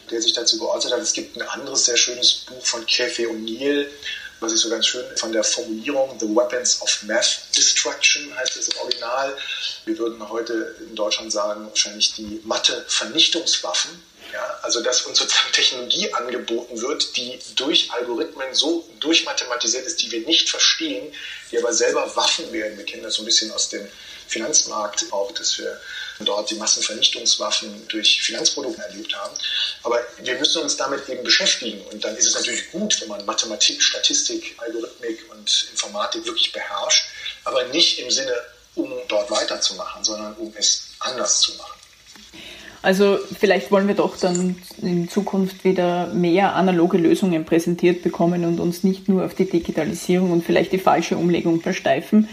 [0.09, 0.99] der sich dazu geäußert hat.
[1.01, 3.87] Es gibt ein anderes sehr schönes Buch von Cathy O'Neill,
[4.39, 8.69] was ich so ganz schön von der Formulierung The Weapons of Math Destruction heißt es
[8.69, 9.37] im Original.
[9.85, 14.01] Wir würden heute in Deutschland sagen, wahrscheinlich die Mathe-Vernichtungswaffen.
[14.33, 20.09] Ja, also dass uns sozusagen Technologie angeboten wird, die durch Algorithmen so durchmathematisiert ist, die
[20.09, 21.13] wir nicht verstehen,
[21.51, 22.77] die aber selber Waffen werden.
[22.77, 23.85] Wir kennen das so ein bisschen aus dem
[24.31, 25.79] Finanzmarkt auch, dass wir
[26.19, 29.35] dort die Massenvernichtungswaffen durch Finanzprodukte erlebt haben.
[29.83, 31.81] Aber wir müssen uns damit eben beschäftigen.
[31.91, 37.05] Und dann ist es natürlich gut, wenn man Mathematik, Statistik, Algorithmik und Informatik wirklich beherrscht,
[37.43, 38.33] aber nicht im Sinne,
[38.75, 41.81] um dort weiterzumachen, sondern um es anders zu machen.
[42.83, 48.59] Also vielleicht wollen wir doch dann in Zukunft wieder mehr analoge Lösungen präsentiert bekommen und
[48.59, 52.27] uns nicht nur auf die Digitalisierung und vielleicht die falsche Umlegung versteifen.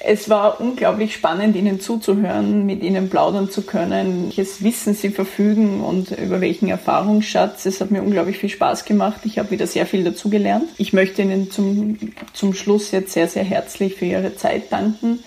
[0.00, 5.80] Es war unglaublich spannend, Ihnen zuzuhören, mit Ihnen plaudern zu können, welches Wissen Sie verfügen
[5.80, 7.66] und über welchen Erfahrungsschatz.
[7.66, 9.20] Es hat mir unglaublich viel Spaß gemacht.
[9.24, 10.68] Ich habe wieder sehr viel dazugelernt.
[10.76, 11.98] Ich möchte Ihnen zum,
[12.32, 15.24] zum Schluss jetzt sehr, sehr herzlich für Ihre Zeit danken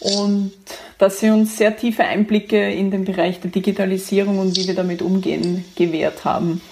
[0.00, 0.52] und
[0.96, 5.02] dass Sie uns sehr tiefe Einblicke in den Bereich der Digitalisierung und wie wir damit
[5.02, 6.62] umgehen gewährt haben.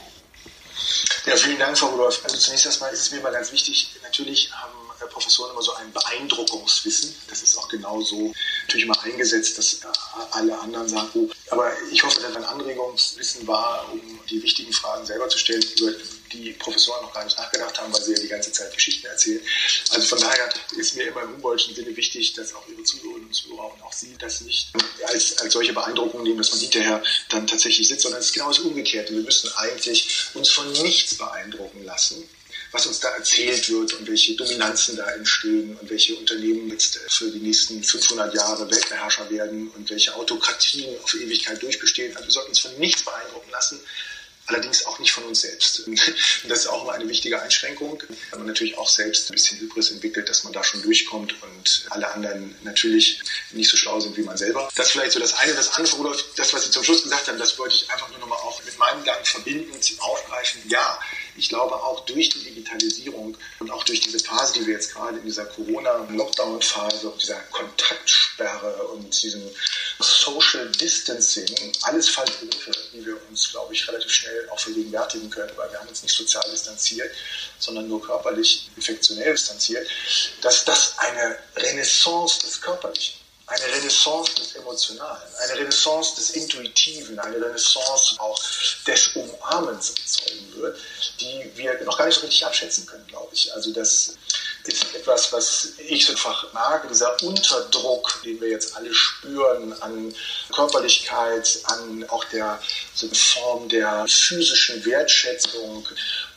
[1.27, 2.23] Ja, vielen Dank, Frau Rudolph.
[2.25, 5.93] Also zunächst erstmal ist es mir mal ganz wichtig, natürlich haben Professoren immer so ein
[5.93, 7.15] Beeindruckungswissen.
[7.29, 8.33] Das ist auch genau so
[8.63, 9.81] natürlich immer eingesetzt, dass
[10.33, 15.07] alle anderen sagen, oh, aber ich hoffe, dass ein Anregungswissen war, um die wichtigen Fragen
[15.07, 15.93] selber zu stellen, über
[16.33, 19.41] die Professoren noch gar nicht nachgedacht haben, weil sie ja die ganze Zeit Geschichten erzählen.
[19.91, 23.35] Also von daher ist mir immer im Humboldtschen Sinne wichtig, dass auch Ihre Zuhörerinnen und
[23.35, 24.71] Zuhörer und auch Sie das nicht
[25.07, 28.49] als, als solche Beeindruckung nehmen, dass man hinterher dann tatsächlich sitzt, sondern es ist genau
[28.49, 29.15] das Umgekehrte.
[29.15, 32.29] Wir müssen eigentlich uns von nichts beeindrucken lassen,
[32.73, 37.31] was uns da erzählt wird und welche Dominanzen da entstehen und welche Unternehmen jetzt für
[37.31, 42.15] die nächsten 500 Jahre Weltbeherrscher werden und welche Autokratien auf Ewigkeit durchbestehen.
[42.17, 43.81] Also wir sollten uns von nichts beeindrucken lassen,
[44.49, 45.81] allerdings auch nicht von uns selbst.
[45.87, 46.01] Und
[46.49, 49.91] das ist auch immer eine wichtige Einschränkung, weil man natürlich auch selbst ein bisschen Hybris
[49.91, 53.21] entwickelt, dass man da schon durchkommt und alle anderen natürlich
[53.53, 54.69] nicht so schlau sind wie man selber.
[54.75, 55.55] Das ist vielleicht so das eine.
[55.55, 58.19] Das andere, Rudolf, das, was Sie zum Schluss gesagt haben, das wollte ich einfach nur
[58.19, 60.63] nochmal auch mit meinem Gang verbinden, aufgreifen.
[60.69, 60.99] Ja,
[61.39, 65.19] ich glaube auch durch die Digitalisierung und auch durch diese Phase, die wir jetzt gerade
[65.19, 69.43] in dieser Corona-Lockdown-Phase und dieser Kontaktsperre und diesem
[70.01, 75.71] Social Distancing, alles Fallbegriffe, die wir uns, glaube ich, relativ schnell auch vergegenwärtigen können, weil
[75.71, 77.11] wir haben uns nicht sozial distanziert,
[77.59, 79.89] sondern nur körperlich infektionell distanziert,
[80.41, 87.37] dass das eine Renaissance des Körperlichen eine Renaissance des Emotionalen, eine Renaissance des Intuitiven, eine
[87.37, 88.39] Renaissance auch
[88.87, 90.79] des Umarmens erzeugen wird,
[91.21, 93.53] die wir noch gar nicht so richtig abschätzen können, glaube ich.
[93.55, 94.15] Also das
[94.65, 100.15] ist etwas, was ich so einfach mag, dieser Unterdruck, den wir jetzt alle spüren an
[100.53, 102.61] Körperlichkeit, an auch der
[102.95, 105.89] so Form der physischen Wertschätzung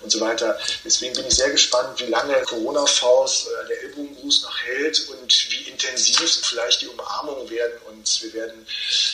[0.03, 0.57] und so weiter.
[0.83, 5.69] Deswegen bin ich sehr gespannt, wie lange Corona-Faust, äh, der Ellbogengruß noch hält und wie
[5.69, 7.79] intensiv vielleicht die Umarmungen werden.
[7.89, 8.65] Und wir werden,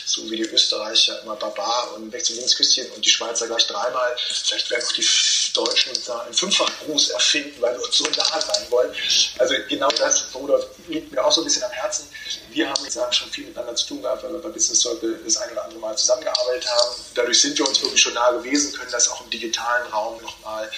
[0.06, 3.66] so wie die Österreicher immer Barbar und rechts und links Küsschen und die Schweizer gleich
[3.66, 5.06] dreimal, vielleicht werden auch die
[5.54, 8.92] Deutschen da einen Fünffachgruß erfinden, weil wir uns so nah sein wollen.
[9.38, 12.08] Also genau das, Bruder, liegt mir auch so ein bisschen am Herzen.
[12.50, 15.36] Wir haben jetzt schon viel miteinander zu tun gehabt, weil wir bei Business Circle das
[15.38, 16.96] ein oder andere Mal zusammengearbeitet haben.
[17.14, 20.68] Dadurch sind wir uns wirklich schon nah gewesen, können das auch im digitalen Raum nochmal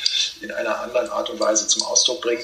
[0.41, 2.43] in einer anderen Art und Weise zum Ausdruck bringen.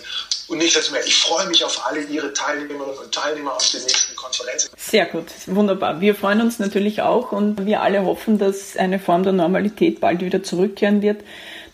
[0.49, 3.83] Und nicht dazu mehr, ich freue mich auf alle Ihre Teilnehmerinnen und Teilnehmer auf den
[3.83, 4.71] nächsten Konferenzen.
[4.77, 6.01] Sehr gut, wunderbar.
[6.01, 10.21] Wir freuen uns natürlich auch und wir alle hoffen, dass eine Form der Normalität bald
[10.21, 11.23] wieder zurückkehren wird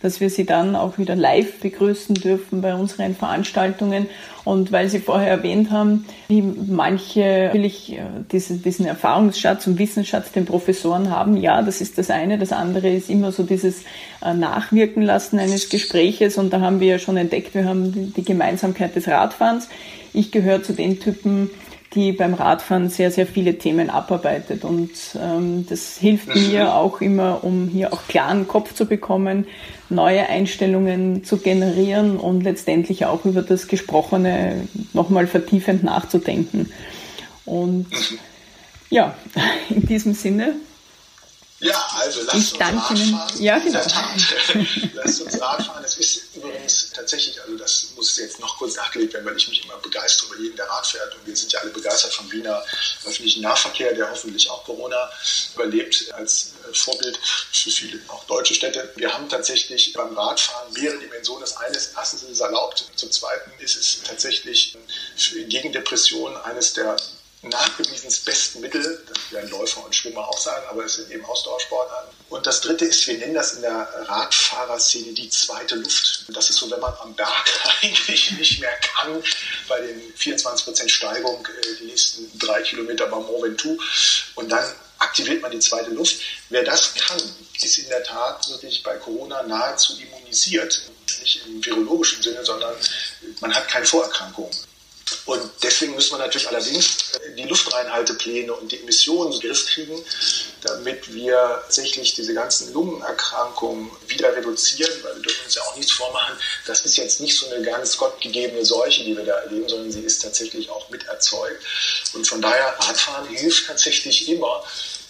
[0.03, 4.09] dass wir Sie dann auch wieder live begrüßen dürfen bei unseren Veranstaltungen.
[4.45, 10.33] Und weil Sie vorher erwähnt haben, wie manche natürlich äh, diesen, diesen Erfahrungsschatz und Wissensschatz
[10.33, 12.39] den Professoren haben, ja, das ist das eine.
[12.39, 13.85] Das andere ist immer so dieses
[14.21, 16.39] äh, Nachwirken lassen eines Gespräches.
[16.39, 19.69] Und da haben wir ja schon entdeckt, wir haben die Gemeinsamkeit des Radfahrens.
[20.13, 21.51] Ich gehöre zu den Typen,
[21.95, 24.65] die beim Radfahren sehr, sehr viele Themen abarbeitet.
[24.65, 24.91] Und
[25.21, 29.47] ähm, das hilft mir auch immer, um hier auch klaren Kopf zu bekommen,
[29.91, 36.71] neue Einstellungen zu generieren und letztendlich auch über das Gesprochene nochmal vertiefend nachzudenken.
[37.45, 37.89] Und
[38.91, 39.15] ja,
[39.71, 40.55] in diesem Sinne
[41.63, 43.21] ja, also lasst uns Radfahren.
[43.39, 43.79] Ja, genau.
[44.95, 45.85] lasst uns Radfahren.
[45.85, 49.65] Es ist übrigens tatsächlich, also das muss jetzt noch kurz nachgelegt werden, weil ich mich
[49.65, 51.15] immer begeistere über jeden, der Rad fährt.
[51.15, 52.65] Und wir sind ja alle begeistert vom Wiener
[53.07, 55.09] öffentlichen Nahverkehr, der hoffentlich auch Corona
[55.55, 57.19] überlebt als äh, Vorbild
[57.53, 58.93] für viele auch deutsche Städte.
[58.97, 61.43] Wir haben tatsächlich beim Radfahren mehrere Dimensionen.
[61.43, 62.91] Das eine ist, erstens ist es erlaubt.
[62.97, 64.77] Zum Zweiten ist es tatsächlich
[65.49, 66.97] gegen Depressionen eines der
[67.43, 69.05] nachgewiesen das besten Mittel.
[69.09, 72.11] Das werden Läufer und Schwimmer auch sagen, aber es sind eben Ausdauersportarten.
[72.29, 76.25] Und das dritte ist, wir nennen das in der Radfahrerszene die zweite Luft.
[76.29, 77.51] Das ist so, wenn man am Berg
[77.83, 79.23] eigentlich nicht mehr kann,
[79.69, 83.79] bei den 24% Steigung äh, die nächsten drei Kilometer beim Mont Ventoux.
[84.37, 84.65] Und dann
[84.99, 86.21] aktiviert man die zweite Luft.
[86.49, 87.21] Wer das kann,
[87.61, 90.81] ist in der Tat wirklich bei Corona nahezu immunisiert.
[91.21, 92.75] Nicht im virologischen Sinne, sondern
[93.41, 94.57] man hat keine Vorerkrankungen.
[95.27, 99.67] Und deswegen müssen wir natürlich allerdings äh, die Luftreinhaltepläne und die Emissionen in den Griff
[99.67, 100.05] kriegen,
[100.63, 105.93] damit wir tatsächlich diese ganzen Lungenerkrankungen wieder reduzieren, weil wir dürfen uns ja auch nichts
[105.93, 106.37] vormachen.
[106.67, 110.01] Das ist jetzt nicht so eine ganz gottgegebene Seuche, die wir da erleben, sondern sie
[110.01, 111.65] ist tatsächlich auch miterzeugt.
[112.13, 114.63] Und von daher, Radfahren hilft tatsächlich immer.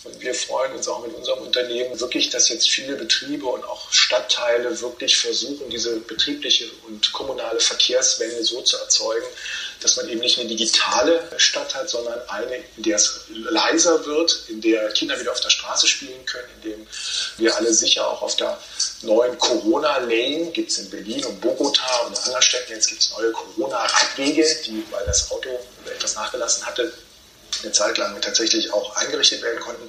[0.05, 3.93] Und wir freuen uns auch mit unserem Unternehmen wirklich, dass jetzt viele Betriebe und auch
[3.93, 9.27] Stadtteile wirklich versuchen, diese betriebliche und kommunale Verkehrswende so zu erzeugen,
[9.83, 14.45] dass man eben nicht eine digitale Stadt hat, sondern eine, in der es leiser wird,
[14.49, 16.87] in der Kinder wieder auf der Straße spielen können, in dem
[17.39, 18.59] wir alle sicher auch auf der
[19.03, 23.11] neuen Corona-Lane, gibt es in Berlin und Bogota und in anderen Städten, jetzt gibt es
[23.11, 26.93] neue Corona-Radwege, die, weil das Auto etwas nachgelassen hatte,
[27.63, 29.89] eine Zeit lang tatsächlich auch eingerichtet werden konnten.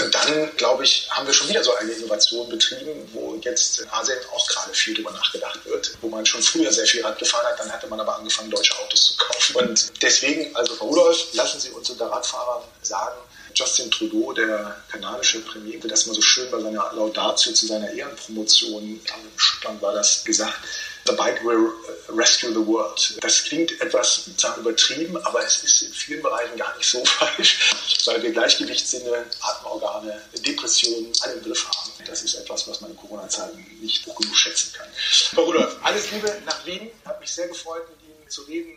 [0.00, 3.88] Und dann, glaube ich, haben wir schon wieder so eine Innovation betrieben, wo jetzt in
[3.90, 7.46] Asien auch gerade viel drüber nachgedacht wird, wo man schon früher sehr viel Rad gefahren
[7.46, 9.56] hat, dann hatte man aber angefangen, deutsche Autos zu kaufen.
[9.56, 13.18] Und deswegen, also Frau Rudolf, lassen Sie uns unter Radfahrern sagen,
[13.54, 17.90] Justin Trudeau, der kanadische Premier, wie das mal so schön bei seiner Laudatio zu seiner
[17.90, 19.00] Ehrenpromotion,
[19.36, 20.58] Schottland war das gesagt,
[21.06, 21.72] The bike will
[22.08, 23.18] rescue the world.
[23.20, 24.28] Das klingt etwas
[24.58, 27.74] übertrieben, aber es ist in vielen Bereichen gar nicht so falsch,
[28.06, 31.90] weil wir Gleichgewichtssinne, Atemorgane, Depressionen alle im Griff haben.
[32.06, 34.88] Das ist etwas, was man in Corona-Zeiten nicht genug schätzen kann.
[35.34, 36.90] Frau Rudolf, alles Liebe nach Wien.
[37.04, 38.72] Hat mich sehr gefreut, mit Ihnen zu reden.